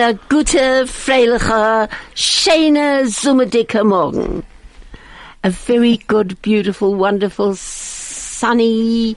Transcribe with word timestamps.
a 0.00 0.14
gute, 0.28 0.86
freiliche, 0.86 1.88
schöne, 2.14 3.06
summerdicke 3.08 3.84
Morgen. 3.84 4.42
A 5.44 5.50
very 5.50 5.98
good, 6.06 6.40
beautiful, 6.42 6.94
wonderful, 6.94 7.54
sunny, 7.54 9.16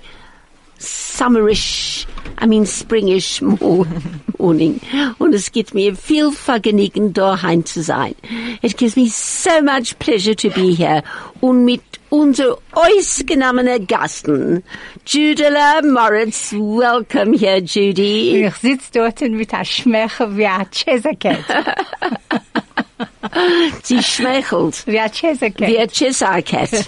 summerish, 0.79 2.05
I 2.37 2.45
mean 2.45 2.65
springish 2.65 3.41
morning. 4.39 4.81
Und 5.19 5.33
es 5.33 5.51
gibt 5.51 5.73
mir 5.73 5.95
viel 5.95 6.31
Vergnügen, 6.31 7.13
daheim 7.13 7.65
zu 7.65 7.81
sein. 7.81 8.15
It 8.61 8.77
gives 8.77 8.95
me 8.95 9.07
so 9.07 9.61
much 9.61 9.97
pleasure 9.99 10.35
to 10.35 10.49
be 10.49 10.73
here. 10.73 11.03
Und 11.41 11.65
mit 11.65 11.81
unser 12.09 12.57
ausgenommenen 12.71 13.67
er 13.67 13.79
Gasten, 13.79 14.63
Judela 15.05 15.81
Moritz, 15.83 16.53
welcome 16.53 17.37
here, 17.37 17.61
Judy. 17.61 18.45
Ich 18.45 18.55
sitze 18.55 18.91
dort 18.93 19.21
mit 19.21 19.53
einem 19.53 19.65
Schmecher 19.65 20.35
wie 20.35 20.45
ein 20.45 20.67
Chesaket. 20.71 21.43
Sie 23.83 24.01
schmeichelt. 24.01 24.85
Wie 24.87 24.99
ein 24.99 25.11
Chesaket. 25.11 25.67
Wie 25.67 25.77
ein 25.77 25.89
Chesaket. 25.89 26.87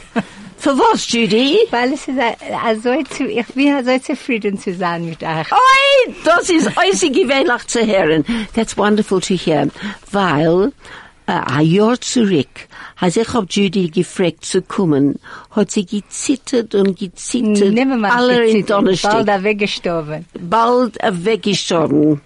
Für 0.58 0.76
was, 0.78 1.12
Judy? 1.12 1.60
Weil 1.70 1.94
es 1.94 2.08
ist 2.08 2.18
also 2.64 2.92
ich 2.92 3.46
bin 3.54 3.86
so 3.86 4.00
zufrieden 4.00 4.58
zu 4.58 4.74
sein 4.74 5.06
mit 5.06 5.22
euch. 5.22 5.52
Oi, 5.52 6.14
das 6.24 6.50
ist 6.50 6.68
äußerst 6.68 7.14
gewöhnlich 7.14 7.68
zu 7.68 7.86
hören. 7.86 8.26
That's 8.56 8.76
wonderful 8.76 9.22
to 9.22 9.36
hear. 9.36 9.68
Weil, 10.12 10.72
äh, 11.28 11.32
uh, 11.32 11.44
ein 11.46 11.66
Jahr 11.68 12.02
zurück, 12.02 12.67
als 13.00 13.16
ich 13.16 13.36
auf 13.36 13.46
Judy 13.50 13.90
gefragt 13.90 14.46
zu 14.46 14.62
kommen, 14.62 15.20
hat 15.52 15.72
sie 15.72 15.86
gezittert 15.86 16.74
und 16.74 16.98
gezittert. 16.98 17.74
Nimmer 17.74 18.12
alle 18.12 18.46
in 18.46 18.66
Bald 18.66 18.70
Donnerstag. 18.70 19.28
er 19.28 19.44
weggestorben. 19.44 20.26
Bald 20.40 21.02
äh, 21.04 21.12
weggestorben. 21.14 22.22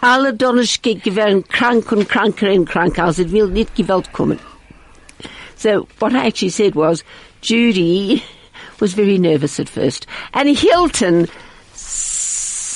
Alle 0.00 0.34
Donnerstag 0.34 1.02
gewesen 1.02 1.46
krank 1.48 1.92
und 1.92 2.08
kranker 2.08 2.52
und 2.52 2.68
kranker, 2.68 3.04
als 3.04 3.18
es 3.18 3.30
will 3.30 3.48
nicht 3.48 3.74
gewollt 3.76 4.12
kommen. 4.12 4.38
So 5.56 5.88
what 5.98 6.12
I 6.12 6.26
actually 6.26 6.50
said 6.50 6.74
was, 6.74 7.04
Judy 7.42 8.22
was 8.80 8.94
very 8.94 9.18
nervous 9.18 9.58
at 9.58 9.68
first. 9.68 10.06
And 10.32 10.56
Hilton, 10.56 11.28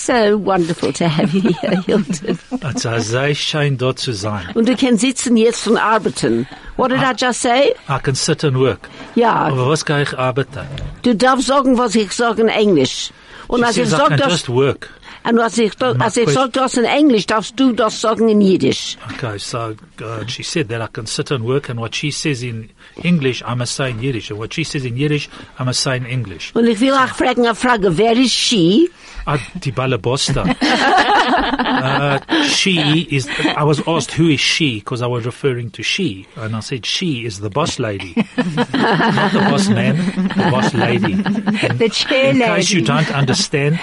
so 0.07 0.37
wonderful 0.45 0.93
to 0.93 1.09
have 1.09 1.33
you 1.35 1.53
here, 1.61 1.81
Hilton. 1.87 2.39
Es 2.75 2.85
ist 2.85 3.09
sehr 3.09 3.35
schön, 3.35 3.79
dort 3.79 3.99
zu 3.99 4.13
sein. 4.13 4.47
Und 4.55 4.69
du 4.69 4.77
kannst 4.77 5.01
sitzen 5.01 5.37
jetzt 5.37 5.67
und 5.67 5.77
arbeiten. 5.79 6.47
What 6.77 6.91
did 6.91 7.01
I 7.01 7.13
just 7.17 7.41
say? 7.43 7.75
I 7.89 7.99
can 8.03 8.15
sit 8.15 8.45
and 8.45 8.57
work. 8.59 8.89
Ja, 9.15 9.33
Aber 9.35 9.69
was 9.69 9.85
kann 9.85 10.03
ich 10.03 10.19
arbeiten? 10.19 10.61
du 11.03 11.15
darfst 11.15 11.47
sagen, 11.47 11.77
was 11.79 11.95
ich 11.95 12.13
sage 12.13 12.43
in 12.43 12.49
Englisch. 12.49 13.11
Und 13.49 13.61
She 13.61 13.65
als 13.67 13.77
ich 13.77 13.89
says 13.89 13.99
I 13.99 14.03
sag 14.09 14.17
das, 14.19 14.33
just 14.33 14.49
work. 14.49 14.89
und 15.25 15.39
als 15.39 15.59
ich, 15.59 15.73
als 15.81 16.17
ich 16.17 16.25
question- 16.25 16.35
sag 16.35 16.53
das 16.55 16.77
in 16.77 16.85
Englisch, 16.85 17.27
darfst 17.27 17.59
du 17.61 17.73
das 17.73 18.01
sagen 18.01 18.29
in 18.29 18.41
Jiddisch. 18.41 18.97
Okay, 19.15 19.39
so 19.39 19.59
uh, 20.01 20.27
she 20.27 20.43
said 20.43 20.69
that 20.71 20.81
I 20.81 20.87
can 20.93 21.07
sit 21.07 21.31
and 21.31 21.45
work, 21.45 21.69
and 21.69 21.79
what 21.79 21.95
she 21.95 22.11
says 22.11 22.43
in 22.43 22.71
English, 23.03 23.43
I 23.43 23.55
must 23.55 23.75
say 23.77 23.91
in 23.91 24.01
Yiddish, 24.01 24.31
and 24.31 24.39
what 24.41 24.55
she 24.55 24.65
says 24.65 24.85
in 24.85 24.97
Yiddish, 24.97 25.29
I 25.61 25.65
must 25.65 25.81
say 25.83 25.97
in 25.97 26.07
English. 26.07 26.53
Und 26.55 26.67
ich 26.67 26.81
will 26.81 26.95
auch 26.95 27.15
fragen, 27.15 27.45
eine 27.45 27.55
Frage, 27.55 27.97
wer 27.99 28.13
ist 28.17 28.33
she? 28.33 28.89
Ah, 29.27 29.39
die 29.59 29.71
Balabosta. 29.71 30.45
uh, 30.63 32.45
she 32.45 33.03
is, 33.11 33.29
I 33.57 33.63
was 33.63 33.87
asked 33.87 34.13
who 34.13 34.29
is 34.29 34.41
she, 34.41 34.81
because 34.81 35.03
I 35.03 35.07
was 35.07 35.25
referring 35.25 35.71
to 35.73 35.83
she, 35.83 36.27
and 36.37 36.57
I 36.57 36.61
said 36.61 36.85
she 36.85 37.25
is 37.25 37.41
the 37.41 37.51
boss 37.51 37.79
lady. 37.79 38.15
Not 38.17 39.33
the 39.33 39.47
boss 39.51 39.69
man, 39.69 39.97
the 39.97 40.49
boss 40.51 40.75
lady. 40.75 41.13
And 41.15 41.79
The 41.79 41.89
chair 41.89 42.31
in 42.31 42.39
case 42.39 42.71
you 42.71 42.83
don't 42.83 43.11
understand, 43.13 43.77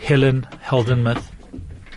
Helen 0.00 0.46
Heldenmuth 0.62 1.30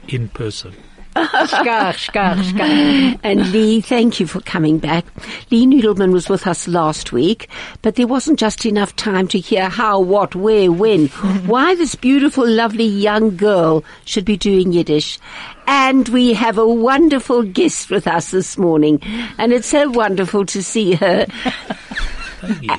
in 0.07 0.29
person. 0.29 0.73
And 3.23 3.51
Lee, 3.51 3.81
thank 3.81 4.19
you 4.19 4.27
for 4.27 4.41
coming 4.41 4.79
back. 4.79 5.05
Lee 5.49 5.65
Noodleman 5.65 6.11
was 6.11 6.29
with 6.29 6.45
us 6.45 6.67
last 6.67 7.11
week, 7.11 7.49
but 7.81 7.95
there 7.95 8.07
wasn't 8.07 8.37
just 8.37 8.65
enough 8.65 8.95
time 8.95 9.27
to 9.29 9.39
hear 9.39 9.69
how, 9.69 9.99
what, 9.99 10.35
where, 10.35 10.71
when, 10.71 11.07
why 11.47 11.75
this 11.75 11.95
beautiful, 11.95 12.47
lovely 12.47 12.85
young 12.85 13.37
girl 13.37 13.83
should 14.03 14.25
be 14.25 14.37
doing 14.37 14.73
Yiddish. 14.73 15.17
And 15.67 16.07
we 16.09 16.33
have 16.33 16.57
a 16.57 16.67
wonderful 16.67 17.43
guest 17.43 17.89
with 17.89 18.07
us 18.07 18.31
this 18.31 18.57
morning, 18.57 18.99
and 19.37 19.53
it's 19.53 19.67
so 19.67 19.89
wonderful 19.89 20.45
to 20.47 20.61
see 20.61 20.93
her. 20.95 21.25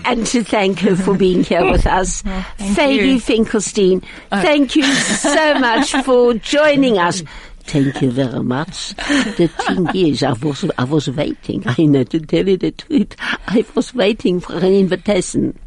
And 0.04 0.24
to 0.28 0.44
thank 0.44 0.78
her 0.80 0.94
for 0.94 1.16
being 1.16 1.42
here 1.42 1.64
with 1.72 1.88
us. 1.88 2.22
Faggy 2.22 3.20
Finkelstein, 3.20 4.00
thank 4.30 4.76
you 4.76 4.84
so 4.84 5.58
much 5.58 5.90
for 6.04 6.34
joining 6.34 6.98
us. 6.98 7.24
Thank 7.66 8.00
you 8.00 8.10
very 8.10 8.42
much. 8.42 8.94
The 9.36 9.48
thing 9.48 9.88
is, 9.94 10.22
I 10.22 10.32
was, 10.32 10.64
I 10.78 10.84
was 10.84 11.10
waiting. 11.10 11.62
I 11.66 11.84
know 11.84 12.04
to 12.04 12.20
tell 12.20 12.48
you 12.48 12.56
the 12.56 12.70
truth. 12.70 13.16
I 13.48 13.64
was 13.74 13.92
waiting 13.94 14.40
for 14.40 14.54
an 14.56 14.72
invitation. 14.72 15.58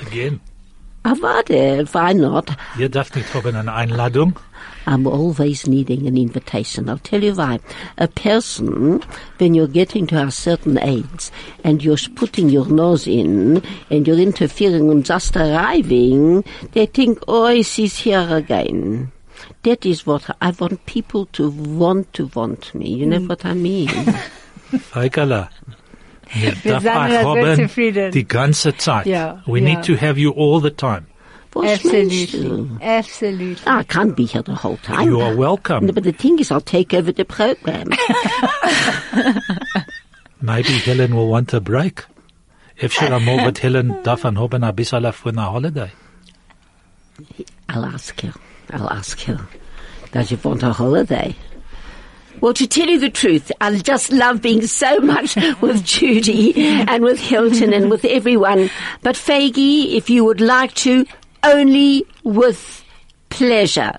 Again, 0.00 0.40
I 1.04 1.12
warte, 1.14 1.86
why 1.94 2.12
not? 2.12 2.50
ihr 2.78 2.88
darf 2.88 3.14
nicht 3.14 3.32
haben 3.32 3.54
eine 3.54 3.72
Einladung. 3.72 4.34
I'm 4.88 5.06
always 5.06 5.66
needing 5.66 6.06
an 6.06 6.16
invitation. 6.16 6.88
I'll 6.88 6.98
tell 6.98 7.22
you 7.22 7.34
why. 7.34 7.58
A 7.98 8.06
person, 8.06 9.02
when 9.38 9.54
you're 9.54 9.66
getting 9.66 10.06
to 10.08 10.22
a 10.22 10.30
certain 10.30 10.78
age 10.78 11.30
and 11.64 11.82
you're 11.82 11.96
putting 12.14 12.48
your 12.48 12.66
nose 12.66 13.06
in 13.06 13.62
and 13.90 14.06
you're 14.06 14.18
interfering 14.18 14.90
and 14.90 15.04
just 15.04 15.36
arriving, 15.36 16.44
they 16.72 16.86
think, 16.86 17.18
oh, 17.26 17.62
she's 17.62 17.98
here 17.98 18.26
again. 18.30 19.10
That 19.66 19.84
is 19.84 20.06
what 20.06 20.30
I 20.40 20.52
want 20.52 20.86
people 20.86 21.26
to 21.32 21.50
want 21.50 22.12
to 22.12 22.30
want 22.36 22.72
me. 22.72 22.88
You 22.88 23.04
know 23.04 23.18
mm. 23.18 23.28
what 23.28 23.44
I 23.44 23.54
mean? 23.54 23.88
Heikala. 24.94 25.50
Ihr 26.36 26.54
Wir 26.62 26.74
darf 26.74 26.82
sind 26.82 26.92
euch 26.92 27.10
ja 27.10 27.10
sehr 27.10 27.24
haben 27.24 27.56
zufrieden. 27.56 28.12
die 28.12 28.28
ganze 28.28 28.76
Zeit. 28.76 29.06
Ja, 29.06 29.42
We 29.44 29.58
ja. 29.58 29.64
need 29.64 29.82
to 29.82 29.96
have 29.96 30.20
you 30.20 30.30
all 30.30 30.60
the 30.60 30.70
time. 30.70 31.06
Was 31.52 31.84
Absolutely. 31.84 32.42
du? 32.42 32.78
Absolutely. 32.80 33.56
Ah, 33.66 33.80
I 33.80 33.82
can't 33.82 34.14
be 34.14 34.26
here 34.26 34.44
the 34.44 34.54
whole 34.54 34.76
time. 34.84 35.04
You 35.04 35.20
are 35.20 35.34
welcome. 35.34 35.86
No, 35.86 35.92
but 35.92 36.04
the 36.04 36.12
thing 36.12 36.38
is, 36.38 36.52
I'll 36.52 36.60
take 36.60 36.94
over 36.94 37.10
the 37.10 37.24
program. 37.24 37.90
Maybe 40.40 40.78
Helen 40.84 41.16
will 41.16 41.28
want 41.28 41.52
a 41.54 41.60
break. 41.60 42.06
Efter 42.76 43.12
einmal 43.12 43.44
wird 43.44 43.64
Helen 43.64 43.96
davon 44.04 44.38
haben 44.38 44.62
ein 44.62 44.76
bisschen 44.76 45.12
von 45.12 45.38
a 45.40 45.50
Holiday. 45.50 45.90
I'll 47.68 47.84
ask 47.84 48.22
her. 48.22 48.32
I'll 48.72 48.90
ask 48.90 49.20
her. 49.22 49.46
Does 50.12 50.30
you 50.30 50.38
want 50.42 50.62
a 50.62 50.72
holiday? 50.72 51.36
Well, 52.40 52.52
to 52.54 52.66
tell 52.66 52.88
you 52.88 52.98
the 52.98 53.10
truth, 53.10 53.50
I 53.60 53.78
just 53.78 54.12
love 54.12 54.42
being 54.42 54.66
so 54.66 54.98
much 54.98 55.36
with 55.60 55.84
Judy 55.84 56.52
and 56.56 57.02
with 57.02 57.18
Hilton 57.18 57.72
and 57.72 57.90
with 57.90 58.04
everyone. 58.04 58.70
But 59.02 59.16
Faggy, 59.16 59.94
if 59.94 60.10
you 60.10 60.24
would 60.24 60.40
like 60.40 60.74
to, 60.74 61.06
only 61.42 62.04
with 62.24 62.84
pleasure. 63.30 63.96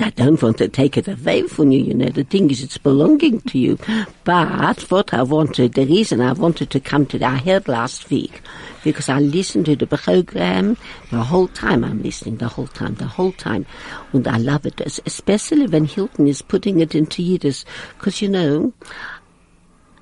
I 0.00 0.10
don't 0.10 0.40
want 0.42 0.58
to 0.58 0.68
take 0.68 0.96
it 0.96 1.08
away 1.08 1.42
from 1.42 1.70
you, 1.70 1.80
you 1.80 1.94
know. 1.94 2.08
The 2.08 2.24
thing 2.24 2.50
is, 2.50 2.62
it's 2.62 2.78
belonging 2.78 3.40
to 3.42 3.58
you. 3.58 3.78
But 4.24 4.90
what 4.90 5.14
I 5.14 5.22
wanted, 5.22 5.74
the 5.74 5.86
reason 5.86 6.20
I 6.20 6.32
wanted 6.32 6.70
to 6.70 6.80
come 6.80 7.06
to, 7.06 7.24
I 7.24 7.36
heard 7.38 7.68
last 7.68 8.10
week, 8.10 8.42
because 8.84 9.08
I 9.08 9.20
listened 9.20 9.66
to 9.66 9.76
the 9.76 9.86
program 9.86 10.76
the 11.10 11.22
whole 11.22 11.48
time. 11.48 11.84
I'm 11.84 12.02
listening 12.02 12.36
the 12.36 12.48
whole 12.48 12.66
time, 12.66 12.94
the 12.96 13.06
whole 13.06 13.32
time. 13.32 13.66
And 14.12 14.26
I 14.26 14.38
love 14.38 14.66
it, 14.66 14.80
especially 14.80 15.66
when 15.66 15.84
Hilton 15.84 16.26
is 16.26 16.42
putting 16.42 16.80
it 16.80 16.94
into 16.94 17.22
Yiddish. 17.22 17.64
Because, 17.96 18.20
you 18.20 18.28
know, 18.28 18.72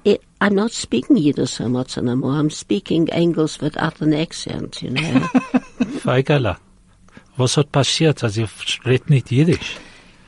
it, 0.04 0.22
I'm 0.40 0.54
not 0.54 0.72
speaking 0.72 1.16
Yiddish 1.16 1.52
so 1.52 1.68
much 1.68 1.98
anymore. 1.98 2.32
I'm 2.32 2.50
speaking 2.50 3.08
English 3.08 3.60
without 3.60 4.00
an 4.00 4.14
accent, 4.14 4.82
you 4.82 4.90
know. 4.90 5.00
Feigala. 6.04 6.58
Was 7.36 7.56
hat 7.56 7.72
passiert, 7.72 8.22
als 8.22 8.36
ihr 8.36 8.48
redet 8.84 9.10
nicht 9.10 9.30
Jiddisch? 9.30 9.76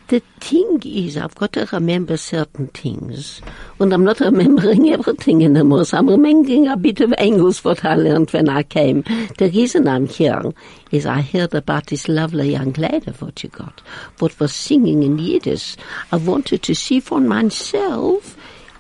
The 0.08 0.22
thing 0.38 0.80
is, 0.84 1.16
I've 1.16 1.34
got 1.34 1.52
to 1.54 1.66
remember 1.72 2.16
certain 2.16 2.68
things, 2.68 3.42
and 3.80 3.92
I'm 3.92 4.04
not 4.04 4.20
remembering 4.20 4.88
everything 4.92 5.44
anymore. 5.44 5.84
So 5.84 5.98
I'm 5.98 6.08
remembering 6.08 6.68
a 6.68 6.76
bit 6.76 7.00
of 7.00 7.12
English 7.18 7.64
what 7.64 7.84
I 7.84 7.96
learned 7.96 8.30
when 8.30 8.48
I 8.48 8.62
came. 8.62 9.02
The 9.38 9.50
reason 9.52 9.88
I'm 9.88 10.06
here 10.06 10.52
is 10.92 11.06
I 11.06 11.22
heard 11.22 11.54
about 11.54 11.86
this 11.86 12.06
lovely 12.06 12.52
young 12.52 12.72
lady 12.74 13.10
what 13.18 13.42
you 13.42 13.48
got, 13.48 13.82
what 14.20 14.38
was 14.38 14.54
singing 14.54 15.02
in 15.02 15.18
Yiddish. 15.18 15.76
I 16.12 16.16
wanted 16.18 16.62
to 16.62 16.74
see 16.76 17.00
for 17.00 17.20
myself 17.20 18.36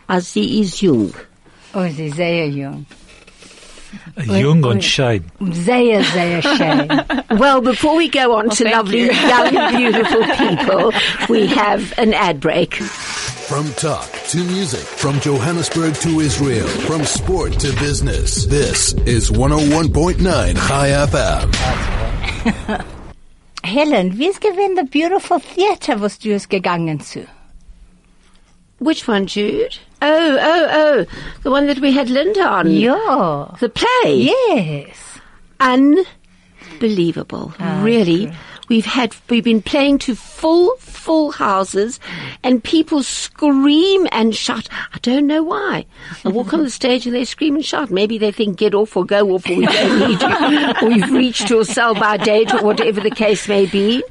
as 0.08 0.30
she 0.30 0.60
is 0.60 0.80
young. 0.80 1.12
Oh, 1.74 1.88
sie 1.88 2.06
ist 2.06 2.16
sehr 2.16 2.46
jung. 4.24 4.38
Jung 4.38 4.64
und 4.64 4.84
schön. 4.84 5.24
Sehr, 5.52 6.02
sehr 6.04 6.42
schön. 6.42 6.88
Well, 7.38 7.60
before 7.60 7.96
we 7.96 8.08
go 8.08 8.36
on 8.36 8.50
to 8.50 8.64
lovely, 8.64 9.06
you. 9.06 9.12
young, 9.12 9.76
beautiful 9.76 10.24
people, 10.36 10.92
we 11.28 11.46
have 11.46 11.92
an 11.98 12.14
ad 12.14 12.40
break. 12.40 12.74
From 13.48 13.72
talk 13.74 14.10
to 14.30 14.38
music, 14.38 14.80
from 14.80 15.20
Johannesburg 15.20 15.94
to 16.00 16.20
Israel, 16.20 16.66
from 16.66 17.04
sport 17.04 17.58
to 17.60 17.72
business. 17.78 18.46
This 18.46 18.94
is 19.06 19.30
101.9 19.30 20.56
Chai 20.66 20.88
FM. 21.06 21.52
Helen, 23.64 24.18
wie 24.18 24.28
ist 24.28 24.40
gewesen 24.40 24.76
der 24.76 24.84
Beautiful 24.84 25.40
Theater, 25.40 26.00
was 26.00 26.18
du 26.18 26.30
ist 26.34 26.48
gegangen 26.50 27.00
zu? 27.00 27.26
Which 28.78 29.08
one, 29.08 29.26
Jude? 29.26 29.78
Oh, 30.02 30.38
oh, 30.40 30.68
oh. 30.70 31.06
The 31.42 31.50
one 31.50 31.66
that 31.66 31.78
we 31.80 31.92
had 31.92 32.10
Linda 32.10 32.46
on. 32.46 32.70
Yeah. 32.70 33.54
The 33.60 33.68
play. 33.70 34.30
Yes. 34.48 35.18
Unbelievable. 35.60 37.54
Oh, 37.58 37.82
really. 37.82 38.30
We've 38.68 38.84
had, 38.84 39.14
we've 39.30 39.44
been 39.44 39.62
playing 39.62 39.98
to 40.00 40.16
full, 40.16 40.76
full 40.78 41.30
houses 41.30 42.00
and 42.42 42.62
people 42.62 43.04
scream 43.04 44.08
and 44.10 44.34
shout. 44.34 44.68
I 44.92 44.98
don't 45.02 45.28
know 45.28 45.44
why. 45.44 45.86
I 46.24 46.30
walk 46.30 46.52
on 46.52 46.64
the 46.64 46.70
stage 46.70 47.06
and 47.06 47.14
they 47.14 47.24
scream 47.24 47.54
and 47.54 47.64
shout. 47.64 47.92
Maybe 47.92 48.18
they 48.18 48.32
think 48.32 48.58
get 48.58 48.74
off 48.74 48.96
or 48.96 49.04
go 49.04 49.30
off 49.36 49.48
or 49.48 49.54
we 49.54 49.66
don't 49.66 50.08
need 50.08 50.20
you 50.20 50.72
or 50.82 50.90
you've 50.90 51.12
reached 51.12 51.48
your 51.48 51.64
sell 51.64 51.94
by 51.94 52.16
date 52.16 52.52
or 52.52 52.62
whatever 52.64 53.00
the 53.00 53.10
case 53.10 53.46
may 53.46 53.66
be. 53.66 54.02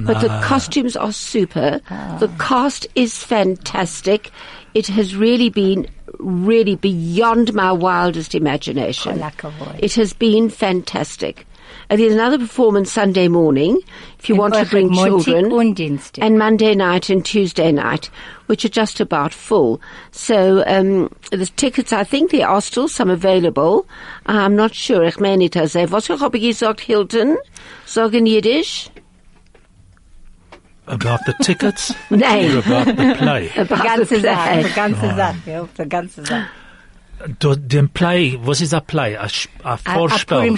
But 0.00 0.20
the 0.20 0.28
costumes 0.44 0.94
are 0.94 1.12
super. 1.12 1.80
The 2.20 2.30
cast 2.38 2.86
is 2.94 3.22
fantastic. 3.22 4.30
It 4.76 4.88
has 4.88 5.16
really 5.16 5.48
been 5.48 5.88
really 6.18 6.76
beyond 6.76 7.54
my 7.54 7.72
wildest 7.72 8.34
imagination. 8.34 9.22
It 9.78 9.94
has 9.94 10.12
been 10.12 10.50
fantastic. 10.50 11.46
And 11.88 11.98
there's 11.98 12.12
another 12.12 12.38
performance 12.38 12.92
Sunday 12.92 13.28
morning 13.28 13.80
if 14.18 14.28
you 14.28 14.34
And 14.34 14.38
want 14.40 14.54
to 14.54 14.66
bring 14.66 14.92
children. 14.92 15.50
And 16.18 16.38
Monday 16.38 16.74
night 16.74 17.08
and 17.08 17.24
Tuesday 17.24 17.72
night, 17.72 18.10
which 18.48 18.66
are 18.66 18.68
just 18.68 19.00
about 19.00 19.32
full. 19.32 19.80
So 20.10 20.62
um, 20.66 21.08
the 21.30 21.46
tickets, 21.46 21.94
I 21.94 22.04
think 22.04 22.30
there 22.30 22.46
are 22.46 22.60
still 22.60 22.86
some 22.86 23.08
available. 23.08 23.86
I'm 24.26 24.56
not 24.56 24.74
sure. 24.74 25.04
Ich 25.04 25.18
meine 25.18 25.48
was 25.90 26.08
habe 26.08 26.36
ich 26.36 26.42
gesagt, 26.42 26.80
Hilton? 26.80 27.38
Sagen 27.86 28.26
Yiddish? 28.26 28.90
About 30.86 31.18
the 31.26 31.32
tickets 31.42 31.94
Nein. 32.10 32.54
or 32.54 32.58
about 32.58 32.84
the 32.96 33.14
play? 33.18 33.50
Die 33.54 33.60
About 33.60 33.82
ganze 33.82 34.20
Sache, 34.20 34.50
play. 34.50 34.62
die 34.64 34.72
ganze 34.74 35.06
Sache, 35.16 35.34
ja, 35.46 35.68
die 35.78 35.88
ganze 35.88 36.24
Sache. 36.24 36.46
Den 37.38 37.88
Play, 37.88 38.38
was 38.42 38.60
ist 38.60 38.74
ein 38.74 38.84
Play? 38.86 39.16
Ein, 39.16 39.26
Sp- 39.32 39.48
ein 39.64 39.78
Vorspiel. 39.78 40.36
Ein 40.38 40.48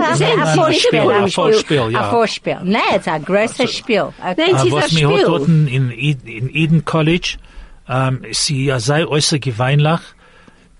Nein, 0.00 0.18
nein, 0.18 0.54
Vorspiel. 0.56 0.74
Spiel, 0.80 1.00
ein 1.00 1.24
Ein 1.24 1.30
Vorspiel, 1.30 1.90
ja. 1.90 2.00
Ein 2.04 2.10
Vorspiel. 2.10 2.58
Nein, 2.64 2.80
es 2.92 2.96
ist 3.02 3.08
ein 3.08 3.24
größeres 3.24 3.76
Spiel. 3.76 4.08
Nein, 4.22 4.36
Ah, 4.38 4.56
es 4.56 4.64
ist 4.64 4.72
was 4.72 4.84
ein 4.84 4.90
Spiel. 4.90 5.22
dort 5.26 5.46
in, 5.48 5.90
in 5.90 6.50
Eden 6.54 6.84
College, 6.86 7.36
ähm, 7.88 8.22
sie 8.32 8.64
ja 8.64 8.80
sehr 8.80 9.08
äußerst 9.10 9.42
gewöhnlich, 9.42 10.00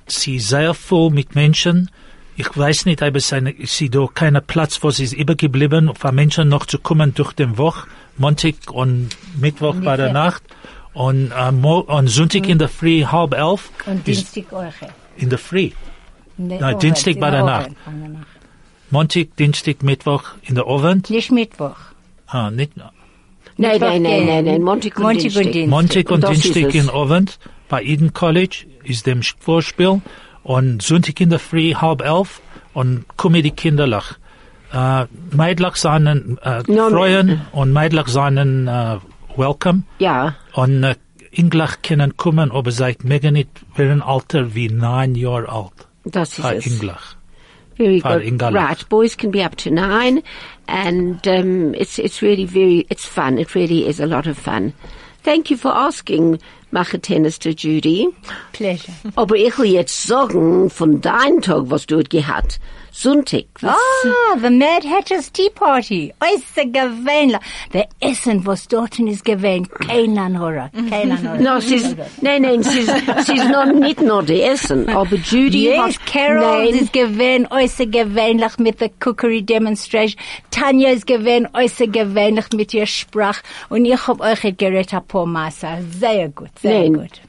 sie 0.07 0.39
sehr 0.39 0.73
voll 0.73 1.11
mit 1.11 1.35
Menschen. 1.35 1.91
Ich 2.37 2.57
weiß 2.57 2.87
nicht, 2.87 3.03
ob 3.03 3.15
es 3.17 3.33
eine, 3.35 3.55
sie 3.65 3.91
da 3.91 4.07
keinen 4.13 4.43
Platz, 4.45 4.83
wo 4.83 4.91
sie 4.91 5.05
ist 5.05 5.13
übergeblieben, 5.13 5.95
für 5.95 6.11
Menschen 6.11 6.49
noch 6.49 6.65
zu 6.65 6.79
kommen 6.79 7.13
durch 7.15 7.35
den 7.35 7.59
Woch, 7.59 7.87
Montag 8.21 8.71
und 8.71 9.09
Mittwoch 9.41 9.77
bei 9.77 9.97
der 9.97 10.13
Nacht. 10.13 10.43
Und, 10.93 11.33
äh, 11.33 11.53
Mo 11.53 11.79
und 11.81 12.09
Sonntag 12.09 12.47
in 12.49 12.59
der 12.59 12.69
Früh, 12.69 13.05
halb 13.05 13.33
elf, 13.33 13.71
Und 13.87 14.07
Dienstag 14.07 14.53
auch. 14.53 14.73
in 15.17 15.31
der 15.31 15.39
Früh. 15.39 15.71
Der 16.37 16.61
Nein, 16.61 16.79
Dienstag 16.79 17.19
bei 17.19 17.31
der 17.31 17.45
Nacht. 17.45 17.71
Montag, 18.91 19.37
Dienstag, 19.37 19.83
Mittwoch 19.83 20.25
in 20.43 20.55
der 20.55 20.67
Abend. 20.67 21.09
Nicht 21.09 21.33
Mittwoch. 21.33 21.77
Ah, 22.27 22.51
nicht, 22.51 22.73
Nein, 23.57 23.79
nein, 23.81 24.03
nein, 24.03 24.27
nein, 24.27 24.45
nein. 24.45 24.63
Montag 24.63 24.99
und 24.99 25.23
Dienstag. 25.23 25.67
Montag 25.67 26.11
und 26.11 26.29
Dienstag 26.29 26.75
in 26.75 26.91
Abend 26.91 27.39
bei 27.71 27.83
Eden 27.83 28.13
College 28.13 28.67
ist 28.85 29.07
dem 29.07 29.23
Vorspiel 29.23 30.03
und 30.43 30.83
Sonntag 30.83 31.19
in 31.21 31.31
der 31.31 31.39
Früh 31.39 31.73
halb 31.75 32.03
elf 32.03 32.43
und 32.75 33.05
die 33.19 33.51
Kinderlach. 33.51 34.20
Äh, 34.73 35.07
Meidlach 35.35 35.77
seinen 35.77 36.39
äh, 36.43 36.61
uh, 36.61 36.73
No, 36.73 36.89
no. 36.91 36.97
freuen 36.97 37.41
und 37.53 37.73
Meidlach 37.73 38.09
seinen 38.09 38.69
äh, 38.69 38.99
uh, 38.99 39.39
welcome 39.39 39.83
Ja. 39.99 40.37
und 40.53 40.85
äh, 40.85 40.95
Englach 41.33 41.83
können 41.83 42.17
kommen, 42.17 42.51
aber 42.51 42.71
seit 42.73 43.05
mega 43.05 43.31
nicht 43.31 43.49
werden 43.77 44.03
alter 44.03 44.55
wie 44.55 44.69
neun 44.69 45.15
Jahre 45.15 45.49
alt. 45.49 45.73
Das 46.05 46.39
ist 46.39 46.45
es. 46.45 46.67
Englach. 46.67 47.15
Very 47.77 48.01
good. 48.01 48.23
Ingalach. 48.23 48.69
Right, 48.69 48.89
boys 48.89 49.17
can 49.17 49.31
be 49.31 49.45
up 49.45 49.57
to 49.57 49.71
nine, 49.71 50.23
and 50.67 51.25
um, 51.27 51.73
it's 51.75 51.99
it's 51.99 52.21
really 52.21 52.47
very 52.47 52.85
it's 52.91 53.07
fun. 53.07 53.39
It 53.39 53.55
really 53.55 53.87
is 53.87 54.01
a 54.01 54.07
lot 54.07 54.27
of 54.27 54.37
fun. 54.39 54.73
Thank 55.25 55.51
you 55.51 55.57
for 55.57 55.71
asking, 55.75 56.39
Machetennister 56.73 57.55
Judy. 57.55 58.09
Pleasure. 58.53 58.93
Aber 59.17 59.37
ich 59.37 59.57
will 59.59 59.71
jetzt 59.71 60.03
sagen 60.07 60.69
von 60.71 61.01
deinem 61.01 61.41
Tag, 61.43 61.65
was 61.71 61.87
du 61.87 61.97
dort 61.97 62.11
gehabt. 62.11 62.59
Sonntag. 62.93 63.47
Ah, 63.63 64.37
the 64.41 64.51
Mad 64.51 64.85
Hatter's 64.85 65.31
Tea 65.31 65.51
Party. 65.51 66.13
Äußer 66.21 66.67
gewöhnlich. 66.67 67.39
Der 67.73 67.89
Essen, 68.01 68.45
was 68.47 68.67
dort 68.69 68.99
ist 68.99 69.25
gewöhnt. 69.25 69.71
Keiner 69.71 70.39
Horror. 70.39 70.71
Keiner 70.89 71.19
Horror. 71.23 71.41
No, 71.41 71.57
es 71.57 71.71
ist, 71.71 71.97
nein, 72.21 72.43
nein, 72.43 72.61
es 72.61 72.75
ist, 72.75 72.93
es 73.17 73.29
ist 73.29 73.49
noch 73.49 73.67
nicht 73.67 74.01
nur 74.01 74.23
die 74.23 74.43
Essen, 74.43 74.89
aber 74.97 75.17
Judy 75.17 75.67
Yes, 75.67 75.79
hat, 75.79 76.07
Carol 76.07 76.65
nein, 76.65 76.75
ist 76.75 76.93
gewöhnt, 76.93 77.51
äußer 77.51 77.87
gewöhnlich 77.87 78.59
mit 78.59 78.81
der 78.81 78.91
Cookery 79.05 79.43
Demonstration. 79.43 80.21
Tanja 80.51 80.91
ist 80.91 81.07
gewöhnt, 81.07 81.49
äußer 81.55 81.87
gewöhnlich 81.87 82.47
mit 82.55 82.75
ihr 82.75 82.87
Sprach. 82.87 83.41
Und 83.69 83.85
ich 83.85 84.07
hab 84.07 84.21
euch 84.21 84.43
geredet, 84.57 84.93
ein 84.93 85.07
paar 85.07 85.27
Masse. 85.27 85.69
Sehr 85.99 86.29
gut, 86.29 86.51
sehr 86.61 86.81
nein, 86.81 86.95
gut. 86.95 87.21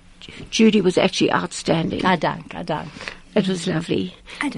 Judy 0.51 0.83
was 0.83 0.97
actually 0.97 1.31
outstanding. 1.31 2.03
Ah, 2.05 2.17
danke, 2.17 2.57
ah, 2.57 2.63
danke. 2.63 3.20
It 3.33 3.47
was 3.47 3.65
lovely. 3.67 4.13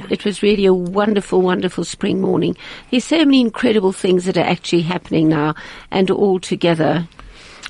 It 0.09 0.25
was 0.25 0.41
really 0.41 0.65
a 0.65 0.73
wonderful, 0.73 1.41
wonderful 1.41 1.83
spring 1.83 2.21
morning. 2.21 2.57
There's 2.89 3.03
so 3.05 3.17
many 3.17 3.41
incredible 3.41 3.91
things 3.91 4.25
that 4.25 4.37
are 4.37 4.45
actually 4.45 4.81
happening 4.81 5.29
now 5.29 5.53
and 5.91 6.09
all 6.09 6.39
together. 6.39 7.07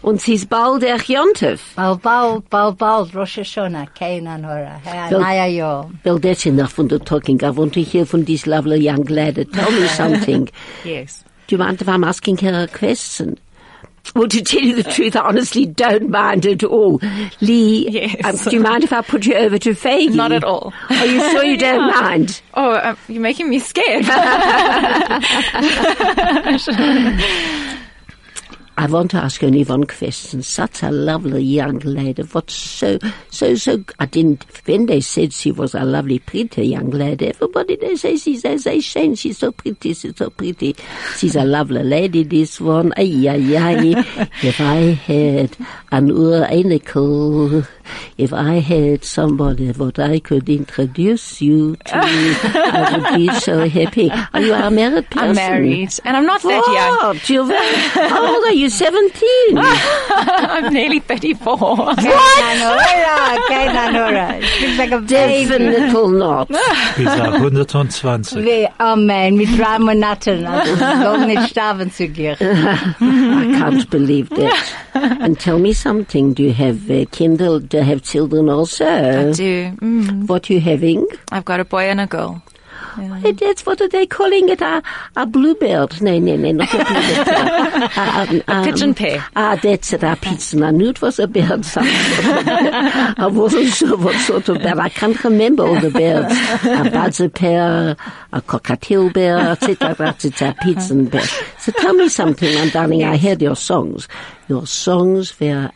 Und 0.03 0.19
sie 0.19 0.33
ist 0.33 0.50
bald 0.50 0.81
der 0.81 0.97
Jontef. 0.97 1.75
Bald, 1.75 2.01
bald, 2.01 2.50
bald, 2.50 2.77
bald, 2.77 3.15
Rosh 3.15 3.39
Hashanah, 3.39 3.88
keiner 3.95 4.38
Horror. 4.41 4.81
Ein 4.85 5.11
neuer 5.11 5.45
Jahr. 5.47 5.89
Well, 6.03 6.19
that's 6.19 6.45
enough 6.45 6.73
from 6.73 6.89
the 6.89 7.00
talking. 7.00 7.41
I 7.41 7.51
want 7.51 7.73
to 7.75 7.81
hear 7.81 8.06
from 8.06 8.25
this 8.25 8.45
lovely 8.45 8.79
young 8.81 9.03
lady. 9.06 9.45
Tell 9.45 9.71
me 9.71 9.88
something. 9.95 10.49
Yes. 10.83 11.23
Do 11.47 11.56
you 11.56 11.57
mind 11.57 11.81
if 11.81 11.88
I'm 11.88 12.03
asking 12.03 12.38
her 12.39 12.63
a 12.63 12.67
question? 12.67 13.38
Well, 14.15 14.27
to 14.27 14.41
tell 14.44 14.61
you 14.61 14.75
the 14.75 14.83
truth, 14.83 15.15
I 15.15 15.21
honestly 15.21 15.65
don't 15.65 16.09
mind 16.09 16.45
at 16.45 16.63
all. 16.63 17.00
Lee, 17.41 17.89
Yes. 17.89 18.15
um, 18.23 18.35
do 18.51 18.55
you 18.57 18.61
mind 18.61 18.83
if 18.83 18.94
I 18.94 19.01
put 19.01 19.25
you 19.25 19.33
over 19.33 19.57
to 19.57 19.71
Faggy? 19.71 20.13
Not 20.13 20.31
at 20.31 20.44
all. 20.44 20.71
Are 20.89 21.05
you 21.05 21.19
sure 21.31 21.44
you 21.44 21.57
don't 21.57 21.89
mind? 22.01 22.41
Oh, 22.53 22.73
um, 22.75 22.97
you're 23.07 23.21
making 23.21 23.50
me 23.50 23.59
scared. 23.59 24.05
I 28.75 28.87
want 28.87 29.11
to 29.11 29.17
ask 29.17 29.43
only 29.43 29.63
one 29.63 29.83
question. 29.83 30.42
Such 30.42 30.81
a 30.81 30.89
lovely 30.89 31.44
young 31.44 31.77
lady. 31.80 32.23
What's 32.23 32.56
so, 32.56 32.97
so, 33.30 33.53
so, 33.53 33.83
I 33.99 34.07
didn't, 34.07 34.45
when 34.65 34.87
they 34.87 34.99
said 34.99 35.31
she 35.31 35.51
was 35.51 35.75
a 35.75 35.83
lovely, 35.83 36.18
pretty 36.19 36.68
young 36.68 36.89
lady, 36.89 37.27
everybody 37.27 37.75
they 37.75 37.95
say 37.95 38.15
she's, 38.18 38.42
they 38.42 38.57
say 38.57 38.80
Shane, 38.80 39.13
she's 39.13 39.37
so 39.37 39.51
pretty, 39.51 39.94
she's 39.94 40.18
so 40.18 40.30
pretty. 40.31 40.75
She's 41.18 41.35
a 41.35 41.44
lovely 41.45 41.83
lady, 41.83 42.23
this 42.23 42.59
one. 42.59 42.94
Ay, 42.97 43.27
ay, 43.30 43.57
ay. 43.57 44.30
if 44.44 44.59
I 44.59 44.75
had 45.06 45.56
an 45.92 46.07
Urainical, 46.09 47.68
if 48.18 48.33
I 48.33 48.56
had 48.56 49.03
somebody 49.03 49.71
that 49.71 49.99
I 49.99 50.19
could 50.19 50.49
introduce 50.49 51.42
you 51.42 51.75
to, 51.75 51.94
I 51.95 52.97
would 52.97 53.18
be 53.18 53.33
so 53.39 53.69
happy. 53.69 54.09
Are 54.11 54.42
you 54.42 54.53
a 54.53 54.71
married 54.71 55.09
person? 55.11 55.30
I'm 55.30 55.35
married, 55.35 55.94
and 56.03 56.18
I'm 56.18 56.25
not 56.25 56.42
that 56.42 56.68
young. 56.68 57.19
You're 57.27 57.45
very, 57.45 57.75
how 58.09 58.27
old 58.35 58.45
are 58.45 58.53
you? 58.53 58.62
17? 58.69 59.57
I'm 59.57 60.73
nearly 60.73 60.99
34. 60.99 61.95
Keiner 61.95 62.77
Horror, 62.77 63.37
keiner 63.47 63.93
Horror. 63.93 64.39
Ich 64.39 64.59
bin 64.61 64.77
so 64.77 64.83
gewöhnt. 64.89 65.09
Definitely 65.11 66.17
not. 66.17 66.47
Bis 66.97 67.07
auf 67.07 67.33
120. 67.33 68.43
Wie, 68.45 68.67
oh 68.79 68.95
man, 68.95 69.35
mit 69.35 69.49
drei 69.57 69.79
Monaten, 69.79 70.45
also, 70.45 70.75
soll 70.75 71.25
nicht 71.25 71.49
sterben 71.49 71.91
zu 71.91 72.07
dir. 72.09 72.33
I 72.39 73.55
can't 73.59 73.89
believe 73.89 74.29
that. 74.35 74.73
And 75.21 75.39
tell 75.39 75.57
me 75.59 75.73
something. 75.73 76.33
Do 76.33 76.43
you 76.43 76.53
have 76.53 76.89
uh, 76.89 77.05
Kindle? 77.11 77.59
Do 77.59 77.77
you 77.77 77.83
have 77.83 78.01
children 78.03 78.49
also? 78.49 78.85
I 78.85 79.31
do. 79.31 79.71
Mm, 79.81 80.27
What 80.27 80.49
you 80.49 80.59
having? 80.59 81.05
I've 81.31 81.45
got 81.45 81.59
a 81.59 81.65
boy 81.65 81.83
and 81.89 81.99
a 82.01 82.07
girl. 82.07 82.41
Eh, 82.97 83.31
That's 83.33 83.66
what 83.66 83.81
are 83.81 83.88
they 83.90 84.06
calling 84.06 84.50
it? 84.50 84.62
A, 84.62 84.81
a 85.16 85.26
bluebird? 85.26 86.02
No, 86.02 86.18
no, 86.19 86.35
no, 86.35 86.52
not 86.52 86.73
a 86.73 86.78
bluebird. 86.78 87.28
a, 87.97 88.21
um, 88.31 88.44
um, 88.47 88.66
pigeon 88.66 88.94
pair. 88.94 89.26
Ah, 89.35 89.59
that's 89.62 89.94
it. 89.94 90.04
A 90.04 90.16
pigeon. 90.16 90.64
I 90.64 90.71
knew 90.71 90.90
it 90.90 91.02
was 91.02 91.19
a 91.19 91.28
bird. 91.28 91.66
Some 91.66 91.85
sort 91.88 92.47
of, 92.47 92.47
I 93.18 93.28
wasn't 93.31 93.68
sure 93.73 93.97
what 93.97 94.16
sort 94.21 94.50
of 94.50 94.57
bird. 94.62 94.80
I 94.80 94.90
can't 94.90 95.21
remember 95.23 95.66
all 95.66 95.80
the 95.80 95.90
birds. 95.92 96.33
A 96.66 96.90
buzzer 96.90 97.30
pair, 97.30 97.95
a 98.31 98.42
cockatiel 98.42 99.14
bear, 99.14 99.38
etc. 99.52 100.16
It's 100.23 100.42
a 100.42 100.56
pigeon 100.62 101.06
bear. 101.06 101.26
So 101.59 101.71
tell 101.73 101.94
me 101.94 102.09
something, 102.09 102.54
my 102.56 102.69
darling. 102.69 103.04
I 103.04 103.18
heard 103.18 103.42
your 103.42 103.56
songs. 103.56 104.07
Your 104.47 104.68
songs 104.68 105.40
were 105.40 105.71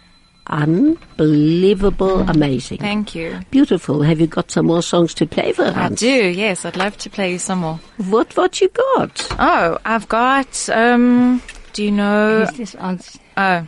unbelievable, 0.50 2.22
amazing. 2.22 2.78
Thank 2.80 3.16
you. 3.16 3.40
Beautiful. 3.52 4.02
Have 4.02 4.20
you 4.20 4.28
got 4.28 4.52
some 4.52 4.68
more 4.68 4.82
songs 4.82 5.14
to 5.16 5.26
play 5.26 5.52
for 5.54 5.64
us? 5.66 5.76
I 5.76 5.90
do, 5.90 6.28
yes. 6.30 6.66
I'd 6.66 6.78
love 6.78 6.98
to 6.98 7.10
play 7.10 7.32
you 7.34 7.40
some 7.40 7.60
more. 7.60 7.80
What 8.10 8.36
what 8.38 8.62
you 8.62 8.70
got? 8.70 9.28
Oh, 9.40 9.78
I've 9.86 10.08
got, 10.08 10.70
um, 10.70 11.42
do 11.74 11.84
you 11.84 11.92
know, 11.92 12.46
das 12.56 12.76
uns? 12.76 13.20
oh, 13.38 13.68